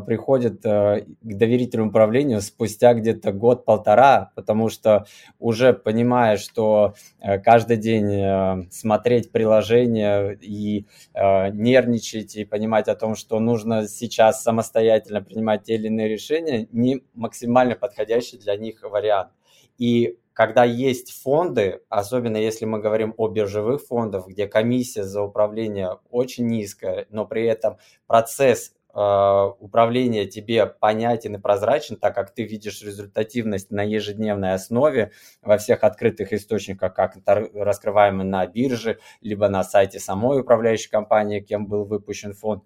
приходят 0.06 0.66
э, 0.66 1.06
к 1.22 1.34
доверительному 1.38 1.92
управлению 1.92 2.42
спустя 2.42 2.96
где-то 2.96 3.34
год-полтора, 3.34 4.32
потому 4.36 4.70
что 4.70 5.06
уже 5.38 5.74
понимая, 5.74 6.38
что 6.38 6.96
каждый 7.44 7.78
день 7.78 8.70
смотреть 8.72 9.32
приложение 9.32 10.38
и 10.42 10.86
нервничать 11.14 12.36
и 12.36 12.46
понимать 12.46 12.88
о 12.88 12.96
том, 12.96 13.16
что 13.16 13.40
нужно 13.40 13.88
сейчас 13.88 14.42
самостоятельно 14.44 15.22
принимать 15.22 15.64
те 15.64 15.76
или 15.76 15.88
иные 15.88 16.10
решения, 16.10 16.68
не 16.72 17.04
максимально 17.14 17.76
подходящий 17.76 18.38
для 18.38 18.56
них 18.56 18.82
вариант. 18.84 19.30
И 19.78 20.18
когда 20.42 20.64
есть 20.64 21.22
фонды, 21.22 21.82
особенно 21.88 22.36
если 22.36 22.66
мы 22.66 22.80
говорим 22.80 23.14
о 23.18 23.28
биржевых 23.28 23.80
фондах, 23.84 24.26
где 24.26 24.48
комиссия 24.48 25.04
за 25.04 25.22
управление 25.22 26.00
очень 26.10 26.48
низкая, 26.48 27.06
но 27.12 27.28
при 27.28 27.46
этом 27.46 27.78
процесс 28.08 28.74
э, 28.92 29.00
управления 29.60 30.26
тебе 30.26 30.66
понятен 30.66 31.36
и 31.36 31.40
прозрачен, 31.40 31.96
так 31.96 32.16
как 32.16 32.34
ты 32.34 32.42
видишь 32.42 32.82
результативность 32.82 33.70
на 33.70 33.84
ежедневной 33.84 34.56
основе 34.56 35.12
во 35.44 35.60
всех 35.60 35.84
открытых 35.84 36.34
источниках, 36.34 36.96
как 36.96 37.18
это 37.18 37.48
раскрываемо 37.54 38.24
на 38.24 38.48
бирже, 38.48 38.98
либо 39.22 39.48
на 39.48 39.64
сайте 39.64 40.00
самой 40.00 40.42
управляющей 40.42 40.90
компании, 40.90 41.42
кем 41.42 41.68
был 41.68 41.86
выпущен 41.86 42.34
фонд, 42.34 42.64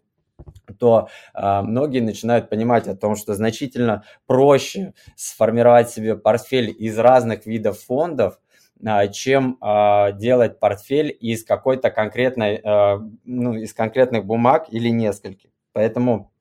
то 0.80 1.10
э, 1.34 1.62
многие 1.62 2.00
начинают 2.00 2.50
понимать 2.50 2.88
о 2.88 2.96
том, 2.96 3.16
что 3.16 3.34
значительно 3.34 4.04
проще 4.26 4.94
сформировать 5.16 5.90
себе 5.90 6.16
портфель 6.16 6.76
из 6.78 6.98
разных 6.98 7.46
видов 7.46 7.80
фондов, 7.80 8.40
э, 8.84 9.12
чем 9.12 9.58
э, 9.62 10.14
делать 10.18 10.60
портфель 10.60 11.16
из 11.20 11.44
какой-то 11.44 11.92
конкретной, 11.92 12.62
э, 12.64 13.00
ну, 13.24 13.54
из 13.54 13.74
конкретных 13.74 14.26
бумаг 14.26 14.68
или 14.70 14.90
нескольких. 14.90 15.50
Поэтому 15.74 16.32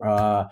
э, 0.00 0.44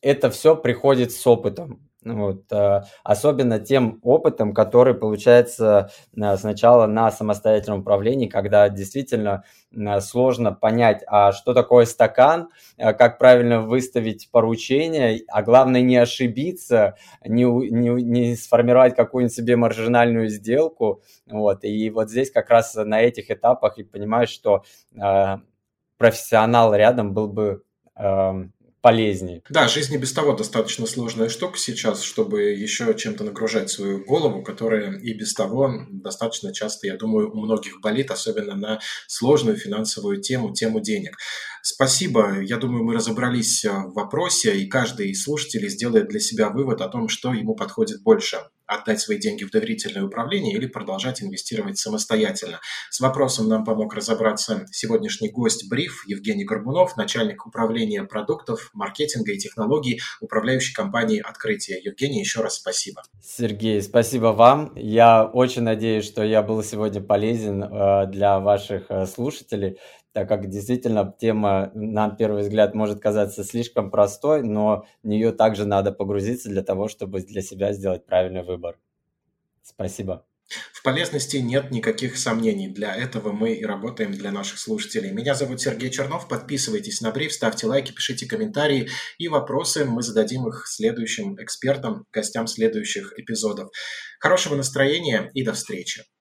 это 0.00 0.30
все 0.30 0.56
приходит 0.56 1.12
с 1.12 1.26
опытом. 1.26 1.88
Вот, 2.04 2.50
э, 2.50 2.82
особенно 3.04 3.60
тем 3.60 4.00
опытом, 4.02 4.54
который 4.54 4.94
получается 4.94 5.90
э, 6.16 6.36
сначала 6.36 6.86
на 6.86 7.12
самостоятельном 7.12 7.80
управлении, 7.80 8.26
когда 8.26 8.68
действительно 8.68 9.44
э, 9.70 10.00
сложно 10.00 10.52
понять, 10.52 11.04
а 11.06 11.30
что 11.30 11.54
такое 11.54 11.84
стакан, 11.84 12.48
как 12.76 13.18
правильно 13.18 13.60
выставить 13.60 14.28
поручение, 14.32 15.22
а 15.28 15.42
главное 15.42 15.80
не 15.80 15.96
ошибиться, 15.96 16.96
не, 17.24 17.44
не, 17.44 17.90
не 18.02 18.36
сформировать 18.36 18.96
какую-нибудь 18.96 19.34
себе 19.34 19.54
маржинальную 19.54 20.28
сделку. 20.28 21.02
Вот, 21.30 21.62
и 21.62 21.88
вот 21.90 22.10
здесь 22.10 22.32
как 22.32 22.50
раз 22.50 22.74
на 22.74 23.00
этих 23.00 23.30
этапах 23.30 23.78
и 23.78 23.84
понимаешь, 23.84 24.30
что 24.30 24.64
профессионал 25.98 26.74
рядом 26.74 27.14
был 27.14 27.28
бы 27.28 27.62
эм, 27.96 28.52
полезнее. 28.82 29.42
Да, 29.48 29.68
жизнь 29.68 29.94
и 29.94 29.98
без 29.98 30.12
того 30.12 30.34
достаточно 30.34 30.86
сложная 30.86 31.28
штука 31.28 31.56
сейчас, 31.56 32.02
чтобы 32.02 32.42
еще 32.42 32.92
чем-то 32.94 33.24
нагружать 33.24 33.70
свою 33.70 34.04
голову, 34.04 34.42
которая 34.42 34.98
и 34.98 35.14
без 35.14 35.32
того 35.34 35.72
достаточно 35.88 36.52
часто, 36.52 36.88
я 36.88 36.96
думаю, 36.96 37.32
у 37.32 37.40
многих 37.40 37.80
болит, 37.80 38.10
особенно 38.10 38.56
на 38.56 38.80
сложную 39.06 39.56
финансовую 39.56 40.20
тему, 40.20 40.52
тему 40.52 40.80
денег. 40.80 41.16
Спасибо. 41.62 42.40
Я 42.40 42.56
думаю, 42.56 42.82
мы 42.82 42.94
разобрались 42.94 43.64
в 43.64 43.92
вопросе, 43.94 44.58
и 44.58 44.66
каждый 44.66 45.10
из 45.10 45.22
слушателей 45.22 45.68
сделает 45.68 46.08
для 46.08 46.18
себя 46.18 46.50
вывод 46.50 46.80
о 46.80 46.88
том, 46.88 47.08
что 47.08 47.32
ему 47.32 47.54
подходит 47.54 48.02
больше 48.02 48.38
отдать 48.66 49.00
свои 49.00 49.18
деньги 49.18 49.44
в 49.44 49.50
доверительное 49.50 50.04
управление 50.04 50.54
или 50.54 50.66
продолжать 50.66 51.22
инвестировать 51.22 51.78
самостоятельно. 51.78 52.60
С 52.90 53.00
вопросом 53.00 53.48
нам 53.48 53.64
помог 53.64 53.94
разобраться 53.94 54.66
сегодняшний 54.72 55.30
гость 55.30 55.68
Бриф 55.68 56.04
Евгений 56.06 56.44
Горбунов, 56.44 56.96
начальник 56.96 57.46
управления 57.46 58.02
продуктов, 58.04 58.70
маркетинга 58.72 59.32
и 59.32 59.38
технологий 59.38 60.00
управляющей 60.20 60.74
компании 60.74 61.20
«Открытие». 61.20 61.80
Евгений, 61.82 62.20
еще 62.20 62.40
раз 62.40 62.54
спасибо. 62.56 63.02
Сергей, 63.22 63.82
спасибо 63.82 64.26
вам. 64.26 64.72
Я 64.74 65.24
очень 65.24 65.62
надеюсь, 65.62 66.04
что 66.04 66.24
я 66.24 66.42
был 66.42 66.62
сегодня 66.62 67.00
полезен 67.00 67.62
э, 67.62 68.06
для 68.06 68.40
ваших 68.40 68.86
э, 68.88 69.06
слушателей 69.06 69.78
так 70.12 70.28
как 70.28 70.48
действительно 70.48 71.14
тема, 71.18 71.70
на 71.74 72.10
первый 72.10 72.42
взгляд, 72.42 72.74
может 72.74 73.00
казаться 73.00 73.44
слишком 73.44 73.90
простой, 73.90 74.42
но 74.42 74.86
в 75.02 75.08
нее 75.08 75.32
также 75.32 75.64
надо 75.64 75.92
погрузиться 75.92 76.48
для 76.48 76.62
того, 76.62 76.88
чтобы 76.88 77.22
для 77.22 77.42
себя 77.42 77.72
сделать 77.72 78.04
правильный 78.04 78.42
выбор. 78.42 78.78
Спасибо. 79.62 80.26
В 80.72 80.82
полезности 80.82 81.38
нет 81.38 81.70
никаких 81.70 82.18
сомнений. 82.18 82.68
Для 82.68 82.94
этого 82.94 83.32
мы 83.32 83.54
и 83.54 83.64
работаем 83.64 84.12
для 84.12 84.30
наших 84.32 84.58
слушателей. 84.58 85.10
Меня 85.10 85.34
зовут 85.34 85.60
Сергей 85.60 85.90
Чернов. 85.90 86.28
Подписывайтесь 86.28 87.00
на 87.00 87.10
бриф, 87.10 87.32
ставьте 87.32 87.66
лайки, 87.66 87.92
пишите 87.92 88.26
комментарии 88.26 88.88
и 89.18 89.28
вопросы. 89.28 89.84
Мы 89.84 90.02
зададим 90.02 90.46
их 90.48 90.66
следующим 90.66 91.40
экспертам, 91.40 92.04
гостям 92.12 92.46
следующих 92.46 93.14
эпизодов. 93.18 93.70
Хорошего 94.18 94.56
настроения 94.56 95.30
и 95.32 95.42
до 95.42 95.54
встречи. 95.54 96.04